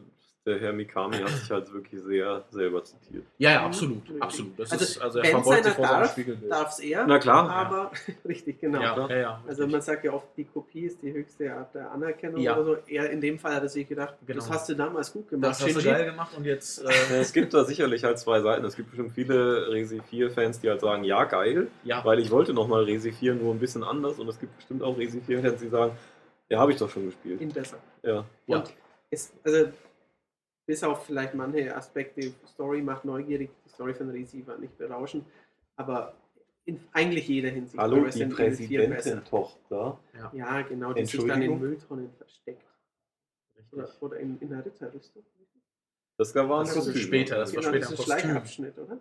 der 0.47 0.59
Herr 0.59 0.73
Mikami 0.73 1.17
hat 1.17 1.29
sich 1.29 1.51
halt 1.51 1.71
wirklich 1.73 2.01
sehr 2.01 2.43
selber 2.49 2.83
zitiert. 2.83 3.23
Ja, 3.37 3.51
ja, 3.51 3.59
Mhm. 3.59 3.65
absolut, 3.67 4.01
absolut. 4.21 4.57
Das 4.59 4.71
Also, 4.71 4.83
ist, 4.85 5.01
also 5.01 5.19
er 5.19 5.23
wenn 5.25 5.31
verbeugt 5.31 5.63
sich 5.65 5.73
vor 5.73 5.85
seinem 5.87 5.99
darf, 6.01 6.11
Spiegelbild. 6.13 6.51
Darf 6.51 6.69
es 6.71 6.79
er, 6.79 7.05
Na 7.05 7.19
klar. 7.19 7.49
aber 7.49 7.91
richtig, 8.27 8.59
genau. 8.61 8.81
ja, 8.81 9.07
ja, 9.09 9.15
ja, 9.17 9.29
Also 9.47 9.63
richtig. 9.63 9.71
man 9.71 9.81
sagt 9.81 10.03
ja 10.05 10.13
oft, 10.13 10.27
die 10.37 10.45
Kopie 10.45 10.85
ist 10.85 11.01
die 11.03 11.13
höchste 11.13 11.53
Art 11.53 11.75
der 11.75 11.91
Anerkennung 11.91 12.39
Ja. 12.41 12.55
oder 12.57 12.63
so. 12.65 12.77
Er 12.87 13.09
in 13.11 13.21
dem 13.21 13.37
Fall 13.37 13.53
hat 13.55 13.63
er 13.63 13.69
sich 13.69 13.87
gedacht, 13.87 14.15
Genau. 14.25 14.39
das 14.39 14.49
hast 14.49 14.69
du 14.69 14.75
damals 14.75 15.13
gut 15.13 15.29
gemacht, 15.29 15.51
das 15.51 15.59
hast 15.61 15.75
du 15.75 15.81
Shinji. 15.81 15.95
geil 15.97 16.05
gemacht 16.05 16.31
und 16.35 16.45
jetzt. 16.45 16.81
Ja, 16.81 16.89
Äh, 16.89 16.93
Es 17.19 17.33
gibt 17.33 17.53
da 17.53 17.63
sicherlich 17.65 18.03
halt 18.03 18.17
zwei 18.17 18.39
Seiten. 18.41 18.63
Es 18.65 18.75
gibt 18.75 18.89
bestimmt 18.89 19.13
viele 19.13 19.69
Resi 19.71 20.01
4-Fans, 20.09 20.61
die 20.61 20.69
halt 20.69 20.79
sagen, 20.81 21.03
ja, 21.03 21.25
geil, 21.25 21.67
ja, 21.83 22.03
weil 22.05 22.19
ich 22.19 22.31
wollte 22.31 22.53
nochmal 22.53 22.83
Resi 22.85 23.11
4 23.11 23.35
nur 23.35 23.53
ein 23.53 23.59
bisschen 23.59 23.83
anders. 23.83 24.17
Und 24.17 24.27
es 24.29 24.39
gibt 24.39 24.55
bestimmt 24.55 24.81
auch 24.81 24.97
Resi 24.97 25.19
4-Fans, 25.27 25.61
die 25.61 25.67
sagen, 25.69 25.91
ja, 26.49 26.59
habe 26.59 26.71
ich 26.71 26.77
doch 26.77 26.89
schon 26.89 27.05
gespielt. 27.07 27.41
Ihn 27.41 27.51
besser. 27.51 27.77
Ja. 28.03 28.23
ja. 28.47 28.57
Und 28.59 28.73
es, 29.09 29.33
also 29.43 29.65
bis 30.67 30.83
auf 30.83 31.05
vielleicht 31.05 31.33
manche 31.33 31.75
Aspekte, 31.75 32.33
Story 32.45 32.81
macht 32.81 33.05
neugierig, 33.05 33.49
die 33.65 33.69
Story 33.69 33.95
von 33.95 34.09
Resi 34.09 34.45
war 34.45 34.57
nicht 34.57 34.77
berauschend, 34.77 35.25
aber 35.77 36.13
in 36.65 36.81
eigentlich 36.91 37.27
jeder 37.29 37.49
Hinsicht 37.49 37.81
Hallo, 37.81 37.95
die 37.95 38.01
Resident 38.01 38.33
Evil 38.33 38.55
4 38.55 38.79
besser. 38.79 38.93
Präsidentin-Tochter. 38.93 39.99
Ja, 40.33 40.61
genau, 40.63 40.93
die 40.93 41.05
sich 41.05 41.25
dann 41.25 41.41
in? 41.41 41.59
Mülltonnen 41.59 42.11
versteckt. 42.17 42.61
Oder, 43.71 43.89
oder 44.01 44.17
in, 44.19 44.37
in 44.39 44.53
einer 44.53 44.65
Ritterrüstung. 44.65 45.23
Das 46.17 46.35
war 46.35 46.61
ein 46.61 46.67
Kostüm. 46.67 46.95
später, 46.95 47.37
das 47.37 47.55
war 47.55 47.61
genau, 47.61 47.71
später 47.71 47.79
das 47.79 47.91
ein 47.91 47.95
Kostüm. 47.95 48.19
Schleichabschnitt, 48.19 48.77
oder? 48.77 48.99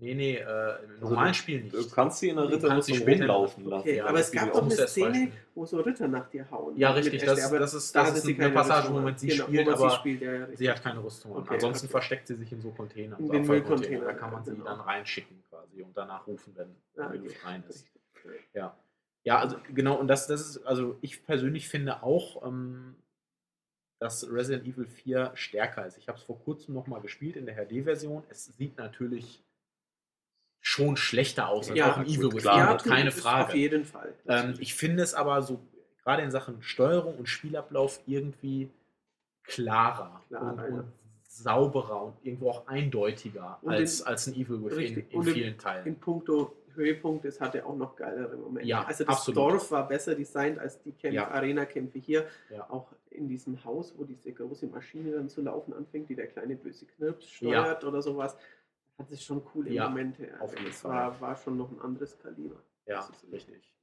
Nee, 0.00 0.14
nee, 0.14 0.36
äh, 0.36 0.84
im 0.84 1.00
normalen 1.00 1.34
Spiel 1.34 1.62
nicht. 1.62 1.74
Du 1.74 1.88
kannst 1.90 2.18
sie 2.20 2.30
in 2.30 2.36
der 2.36 2.46
sie 2.48 2.54
Ritterrüstung 2.54 2.98
rumlaufen 3.06 3.64
lassen. 3.66 3.80
Okay, 3.82 3.96
Ja, 3.98 4.06
aber 4.06 4.20
es 4.20 4.32
gab 4.32 4.52
doch 4.52 4.62
muss 4.64 4.78
eine 4.78 4.88
Szene, 4.88 5.32
wo 5.54 5.66
so 5.66 5.80
Ritter 5.80 6.08
nach 6.08 6.28
dir 6.30 6.50
hauen. 6.50 6.76
Ja, 6.76 6.92
richtig. 6.92 7.22
Ashley, 7.22 7.26
Das, 7.36 7.44
aber 7.44 7.58
das 7.58 7.74
ist, 7.74 7.94
da 7.94 8.00
das 8.00 8.08
hatte 8.08 8.18
ist 8.18 8.24
sie 8.24 8.34
eine 8.40 8.50
Passage, 8.50 8.78
Rüstung 8.78 8.94
wo 8.94 8.98
an. 8.98 9.04
man 9.04 9.18
sie 9.18 9.26
Genau, 9.28 9.42
wo 9.44 9.46
spielt, 9.48 9.66
man 9.66 9.76
sie 9.76 9.82
aber 9.84 9.90
spielt, 9.94 10.22
ja, 10.22 10.56
sie 10.56 10.70
hat 10.70 10.82
keine 10.82 11.04
Rüstung 11.04 11.32
an. 11.36 11.42
Okay, 11.42 11.54
Ansonsten 11.54 11.86
okay. 11.86 11.90
versteckt 11.92 12.26
sie 12.28 12.34
sich 12.36 12.52
in 12.52 12.60
so 12.62 12.70
Containern, 12.70 13.18
In 13.20 13.26
so 13.26 13.32
den 13.32 13.42
Abfallcontainern. 13.42 14.04
Da 14.04 14.12
kann 14.14 14.32
man 14.32 14.44
sie 14.44 14.50
genau. 14.52 14.64
dann 14.64 14.80
reinschicken 14.80 15.42
quasi 15.50 15.82
und 15.82 15.96
danach 15.96 16.26
rufen, 16.26 16.54
wenn 16.56 16.74
Ah, 16.96 17.12
es 17.14 17.44
rein 17.44 17.62
ist. 17.68 17.86
Ja. 18.54 18.76
Ja, 19.24 19.38
also 19.38 19.58
genau, 19.74 19.96
und 19.96 20.08
das, 20.08 20.26
das 20.28 20.40
ist, 20.40 20.64
also 20.66 20.96
ich 21.02 21.22
persönlich 21.26 21.68
finde 21.68 22.02
auch, 22.02 22.46
ähm, 22.46 22.96
dass 24.00 24.26
Resident 24.32 24.66
Evil 24.66 24.86
4 24.86 25.32
stärker 25.34 25.84
ist. 25.86 25.98
Ich 25.98 26.08
habe 26.08 26.16
es 26.16 26.24
vor 26.24 26.38
kurzem 26.40 26.74
nochmal 26.74 27.02
gespielt 27.02 27.36
in 27.36 27.44
der 27.44 27.54
HD-Version. 27.56 28.24
Es 28.30 28.46
sieht 28.46 28.78
natürlich 28.78 29.44
schon 30.60 30.96
schlechter 30.96 31.48
aus 31.48 31.68
als 31.70 31.78
Ja, 31.78 31.92
auch 31.92 31.96
in 31.98 32.04
gut, 32.04 32.12
Evil 32.16 32.28
klar. 32.40 32.74
Within, 32.74 32.90
Ja, 32.90 32.96
keine 32.96 33.08
ist 33.08 33.20
Frage. 33.20 33.44
Auf 33.48 33.54
jeden 33.54 33.84
Fall. 33.84 34.12
Ähm, 34.28 34.54
ich 34.58 34.74
finde 34.74 35.02
es 35.02 35.14
aber 35.14 35.40
so, 35.42 35.58
gerade 36.04 36.22
in 36.22 36.30
Sachen 36.30 36.62
Steuerung 36.62 37.16
und 37.16 37.28
Spielablauf 37.28 38.00
irgendwie 38.06 38.70
klarer 39.42 40.22
Klarer, 40.28 40.52
und, 40.52 40.58
ja. 40.58 40.64
und 40.66 40.92
sauberer 41.28 42.02
und 42.04 42.14
irgendwo 42.22 42.50
auch 42.50 42.66
eindeutiger 42.66 43.58
Und 43.62 43.72
als, 43.72 44.00
in- 44.00 44.06
als 44.06 44.26
ein 44.26 44.34
Evil 44.34 44.62
Within 44.64 44.78
Richtig. 44.78 45.12
in 45.12 45.18
Und 45.20 45.28
in- 45.28 45.34
vielen 45.34 45.58
Teilen. 45.58 45.86
in 45.86 45.96
puncto 45.98 46.52
Höhepunkt, 46.74 47.24
es 47.24 47.40
hatte 47.40 47.66
auch 47.66 47.76
noch 47.76 47.96
geilere 47.96 48.36
Momente. 48.36 48.68
Ja, 48.68 48.84
also 48.84 49.04
das 49.04 49.16
absolut. 49.16 49.36
Dorf 49.54 49.70
war 49.72 49.88
besser 49.88 50.14
designt 50.14 50.58
als 50.58 50.80
die 50.82 50.92
Kämpfe, 50.92 51.16
Ja. 51.16 51.28
Arena-Kämpfe 51.28 51.98
hier. 51.98 52.26
Ja. 52.48 52.68
Auch 52.70 52.86
in 53.10 53.28
diesem 53.28 53.64
Haus, 53.64 53.92
wo 53.96 54.04
diese 54.04 54.32
große 54.32 54.66
Maschine 54.68 55.10
dann 55.12 55.28
zu 55.28 55.42
laufen 55.42 55.74
anfängt, 55.74 56.08
die 56.08 56.14
der 56.14 56.28
kleine 56.28 56.54
böse 56.54 56.86
Knirps 56.86 57.28
steuert 57.28 57.82
oder 57.84 58.02
sowas, 58.02 58.36
hat 59.00 59.10
es 59.10 59.24
schon 59.24 59.44
coole 59.44 59.70
Ja, 59.72 59.88
Momente. 59.88 60.40
auf 60.40 60.56
jeden 60.58 60.72
Fall. 60.72 60.90
war, 60.92 61.20
war 61.20 61.36
schon 61.36 61.56
noch 61.56 61.70
ein 61.70 61.80
anderes 61.80 62.18
Kaliber. 62.18 62.62
Ja, 62.86 63.08
richtig. 63.32 63.74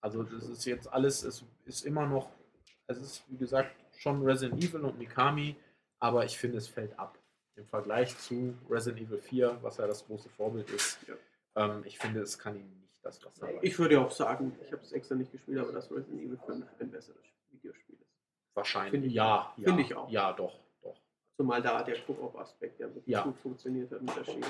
Also 0.00 0.22
das 0.22 0.48
ist 0.48 0.64
jetzt 0.64 0.92
alles, 0.92 1.22
es 1.24 1.44
ist 1.64 1.84
immer 1.84 2.06
noch, 2.06 2.30
es 2.86 2.98
ist 2.98 3.24
wie 3.30 3.36
gesagt 3.36 3.74
schon 3.98 4.22
Resident 4.22 4.62
Evil 4.62 4.82
und 4.84 4.98
Mikami, 4.98 5.56
aber 5.98 6.24
ich 6.24 6.38
finde 6.38 6.58
es 6.58 6.68
fällt 6.68 6.98
ab. 6.98 7.18
Im 7.56 7.66
Vergleich 7.66 8.16
zu 8.18 8.54
Resident 8.68 9.06
Evil 9.08 9.18
4, 9.18 9.58
was 9.62 9.78
ja 9.78 9.86
das 9.86 10.04
große 10.06 10.28
Vorbild 10.28 10.68
ist. 10.70 10.98
Ja. 11.08 11.14
Ähm, 11.56 11.82
ich 11.86 11.98
finde, 11.98 12.20
es 12.20 12.38
kann 12.38 12.54
ihm 12.56 12.68
nicht 12.80 12.94
das 13.02 13.24
Wasser 13.24 13.46
reichen. 13.46 13.60
Ich 13.62 13.78
würde 13.78 13.98
auch 14.00 14.10
sagen, 14.10 14.54
ich 14.62 14.70
habe 14.72 14.82
es 14.82 14.92
extra 14.92 15.14
nicht 15.14 15.32
gespielt, 15.32 15.58
aber 15.58 15.72
dass 15.72 15.90
Resident 15.90 16.20
Evil 16.20 16.38
5 16.44 16.66
ein 16.80 16.90
besseres 16.90 17.24
Videospiel 17.50 17.96
ist. 17.98 18.12
Wahrscheinlich. 18.54 18.90
Finde 18.90 19.06
ich 19.08 19.14
ja, 19.14 19.52
ja. 19.56 19.64
Finde 19.64 19.82
ich 19.82 19.94
auch. 19.94 20.10
Ja, 20.10 20.32
doch. 20.34 20.60
Zumal 21.36 21.60
da 21.60 21.82
der 21.82 21.96
Koop-Aspekt 22.06 22.80
ja 22.80 22.86
wirklich 22.86 23.06
Ja. 23.14 23.22
gut 23.22 23.36
funktioniert 23.42 23.90
hat 23.92 24.00
mit 24.00 24.16
der 24.16 24.24
Schiene. 24.24 24.46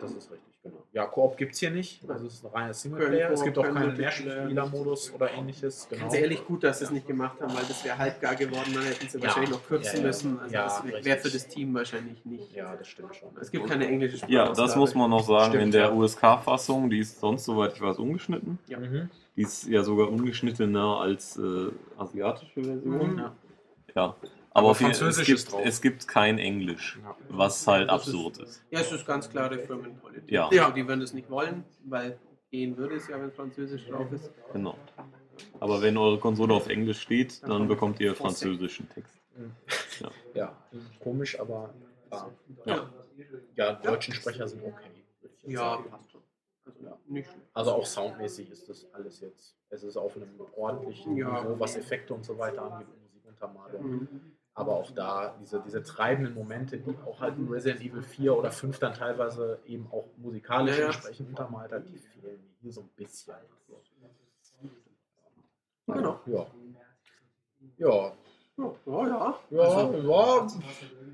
Das 0.00 0.10
ist 0.10 0.32
richtig, 0.32 0.52
genau. 0.64 0.82
Ja, 0.92 1.06
Koop 1.06 1.36
gibt 1.36 1.52
es 1.54 1.60
hier 1.60 1.70
nicht. 1.70 2.00
Also 2.10 2.26
es 2.26 2.34
ist 2.34 2.44
ein 2.44 2.50
reiner 2.50 2.74
Singleplayer. 2.74 3.30
Es 3.30 3.44
gibt 3.44 3.56
auch 3.56 3.62
kein 3.62 3.74
keinen 3.74 3.96
Mehrspielermodus 3.96 5.14
oder 5.14 5.30
ähnliches. 5.30 5.86
Genau. 5.88 6.02
Ganz 6.02 6.14
ehrlich, 6.14 6.44
gut, 6.44 6.64
dass 6.64 6.80
sie 6.80 6.86
es 6.86 6.90
nicht 6.90 7.06
gemacht 7.06 7.40
haben, 7.40 7.54
weil 7.54 7.62
das 7.68 7.84
wäre 7.84 7.96
halbgar 7.96 8.34
geworden. 8.34 8.72
Dann 8.74 8.82
hätten 8.82 9.08
sie 9.08 9.18
Ja. 9.18 9.24
wahrscheinlich 9.24 9.50
noch 9.52 9.64
kürzen 9.64 9.92
Ja, 9.94 10.00
ja. 10.00 10.06
müssen. 10.08 10.40
Also 10.40 10.54
Ja, 10.54 10.64
das 10.64 11.04
wäre 11.04 11.18
für 11.18 11.30
das 11.30 11.46
Team 11.46 11.72
wahrscheinlich 11.72 12.24
nicht. 12.24 12.52
Ja, 12.52 12.74
das 12.74 12.88
stimmt 12.88 13.14
schon. 13.14 13.28
Es 13.40 13.52
gibt 13.52 13.68
keine 13.68 13.86
englische 13.86 14.16
Sprache. 14.16 14.32
Ja, 14.32 14.52
das 14.52 14.74
muss 14.74 14.92
man 14.96 15.10
noch 15.10 15.22
sagen. 15.24 15.50
Stimmt, 15.52 15.62
in 15.62 15.70
der 15.70 15.82
ja. 15.82 15.92
USK-Fassung, 15.92 16.90
die 16.90 16.98
ist 16.98 17.20
sonst, 17.20 17.44
soweit 17.44 17.74
ich 17.74 17.80
weiß, 17.80 17.98
ungeschnitten. 18.00 18.58
Ja. 18.66 18.80
Mhm. 18.80 19.08
Die 19.36 19.42
ist 19.42 19.68
ja 19.68 19.84
sogar 19.84 20.08
ungeschnittener 20.10 20.98
als 21.00 21.36
äh, 21.38 21.70
asiatische 21.96 22.60
Version. 22.64 23.12
Mhm. 23.14 23.24
Ja. 23.94 24.16
Ja. 24.54 24.60
Aber 24.60 24.68
Aber, 24.68 24.70
auf 24.70 24.80
jeden- 24.80 24.92
es, 24.92 24.98
Französisch 24.98 25.26
gibt, 25.26 25.38
ist 25.38 25.52
drauf. 25.52 25.62
es 25.64 25.82
gibt 25.82 26.06
kein 26.08 26.38
Englisch, 26.38 26.98
Ja. 27.02 27.16
was 27.28 27.66
halt 27.66 27.88
Das 27.90 28.06
ist- 28.06 28.14
absurd 28.14 28.38
ist. 28.38 28.64
Ja, 28.70 28.80
es 28.80 28.92
ist 28.92 29.04
ganz 29.06 29.28
klare 29.28 29.58
Firmenpolitik. 29.58 30.30
Ja. 30.30 30.48
Also 30.48 30.70
die 30.72 30.86
würden 30.86 31.02
es 31.02 31.12
nicht 31.12 31.28
wollen, 31.30 31.64
weil 31.84 32.18
gehen 32.50 32.76
würde 32.76 32.94
es 32.96 33.08
ja, 33.08 33.20
wenn 33.20 33.32
Französisch 33.32 33.86
drauf 33.88 34.10
ist. 34.12 34.30
Genau. 34.52 34.76
Aber 35.58 35.82
wenn 35.82 35.96
eure 35.96 36.18
Konsole 36.20 36.54
auf 36.54 36.68
Englisch 36.68 37.00
steht, 37.00 37.42
Dann 37.42 37.50
dann 37.50 37.58
kommt 37.58 37.68
bekommt 37.68 38.00
ihr 38.00 38.14
französischen 38.14 38.88
Text. 38.90 39.12
Ja. 40.00 40.10
Ja, 40.34 40.56
komisch, 41.02 41.38
aber 41.40 41.74
ja. 42.12 42.30
Ja. 42.66 42.90
ja, 43.56 43.72
deutschen 43.72 44.14
Sprecher 44.14 44.46
sind 44.46 44.62
okay. 44.64 44.90
Ja, 45.46 45.78
passt 45.78 46.12
schon. 46.12 46.20
Also 46.64 46.84
Ja. 46.84 46.96
nicht. 47.08 47.28
Also 47.52 47.72
auch 47.72 47.84
soundmäßig 47.86 48.50
ist 48.52 48.68
das 48.68 48.86
alles 48.92 49.20
jetzt. 49.20 49.56
Es 49.70 49.82
ist 49.82 49.96
auf 49.96 50.14
einem 50.16 50.28
ordentlichen 50.56 51.16
Ja. 51.16 51.42
Niveau, 51.42 51.58
was 51.58 51.76
Effekte 51.76 52.14
und 52.14 52.24
so 52.24 52.38
weiter 52.38 52.62
angeht, 52.62 52.86
Musikuntermalung. 53.02 53.82
Mhm. 53.90 54.08
Aber 54.56 54.72
auch 54.76 54.90
da, 54.92 55.34
diese, 55.40 55.60
diese 55.66 55.82
treibenden 55.82 56.34
Momente, 56.34 56.78
die 56.78 56.94
auch 57.04 57.20
halt 57.20 57.36
in 57.36 57.48
Resident 57.48 57.80
Evil 57.82 58.02
4 58.02 58.36
oder 58.36 58.52
5 58.52 58.78
dann 58.78 58.94
teilweise 58.94 59.58
eben 59.66 59.88
auch 59.90 60.06
musikalisch 60.16 60.76
Ja, 60.76 60.80
ja. 60.82 60.86
entsprechend 60.86 61.28
untermalt 61.30 61.72
hat, 61.72 61.88
die 61.88 61.98
fehlen 61.98 62.22
mir 62.40 62.54
hier 62.60 62.72
so 62.72 62.82
ein 62.82 62.88
bisschen. 62.96 63.34
Genau. 65.86 66.20
Ja. 66.26 66.46
Ja. 67.78 68.12
Ja, 68.56 68.72
ja. 68.86 69.38
Ja, 69.50 69.60
Also, 69.60 69.98
ja. 70.08 70.46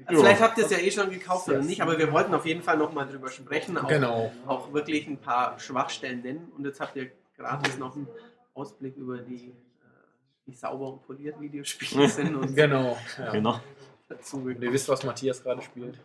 Vielleicht 0.08 0.42
habt 0.42 0.58
ihr 0.58 0.64
es 0.66 0.70
ja 0.70 0.78
eh 0.78 0.90
schon 0.90 1.10
gekauft 1.10 1.48
oder 1.48 1.62
nicht, 1.62 1.80
aber 1.80 1.96
wir 1.98 2.12
wollten 2.12 2.34
auf 2.34 2.44
jeden 2.44 2.62
Fall 2.62 2.76
nochmal 2.76 3.06
drüber 3.08 3.30
sprechen. 3.30 3.78
Auch, 3.78 3.88
Genau. 3.88 4.30
auch 4.46 4.72
wirklich 4.74 5.06
ein 5.06 5.16
paar 5.18 5.58
Schwachstellen 5.58 6.20
nennen. 6.20 6.52
Und 6.56 6.66
jetzt 6.66 6.80
habt 6.80 6.96
ihr 6.96 7.10
gratis 7.38 7.78
noch 7.78 7.96
einen 7.96 8.06
Ausblick 8.52 8.96
über 8.96 9.18
die, 9.18 9.54
wie 10.50 10.54
sauber 10.54 10.92
und 10.92 11.02
poliert 11.06 11.40
Videospiele 11.40 12.08
sind 12.16 12.34
und 12.34 12.54
Genau. 12.54 12.98
Ja. 13.18 13.30
Genau. 13.30 13.60
dazu 14.08 14.38
Und 14.38 14.62
ihr 14.62 14.72
wisst, 14.72 14.88
was 14.88 15.04
Matthias 15.04 15.42
gerade 15.42 15.62
spielt. 15.62 15.98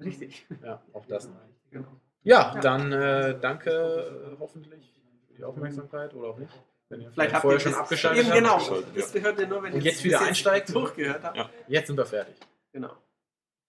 Richtig. 0.00 0.46
Ja, 0.62 0.82
auch 0.92 1.06
das. 1.06 1.28
Genau. 1.70 1.88
Ja, 2.22 2.58
dann 2.60 2.90
äh, 2.92 3.38
danke 3.40 3.70
äh, 3.70 4.40
hoffentlich 4.40 4.92
für 5.28 5.34
die 5.34 5.44
Aufmerksamkeit 5.44 6.14
oder 6.14 6.28
auch 6.28 6.38
nicht. 6.38 6.52
Wenn 6.88 7.00
ihr 7.00 7.10
Vielleicht 7.10 7.32
habt 7.34 7.42
vorher 7.42 7.58
ihr 7.60 7.62
schon 7.62 7.74
abgeschaltet 7.74 8.26
habt. 8.26 8.34
genau. 8.36 8.82
Das 8.94 9.14
hört 9.14 9.40
ihr 9.40 9.46
nur, 9.46 9.62
wenn 9.62 9.74
ihr 9.74 9.80
jetzt 9.80 10.04
wieder 10.04 10.20
einsteigt. 10.20 10.68
durchgehört 10.74 11.22
habt. 11.22 11.36
Ja. 11.36 11.50
Jetzt 11.68 11.86
sind 11.86 11.96
wir 11.96 12.06
fertig. 12.06 12.34
Genau. 12.72 12.90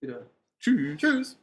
Wieder. 0.02 0.26
Tschüss. 0.60 0.98
Tschüss. 1.00 1.40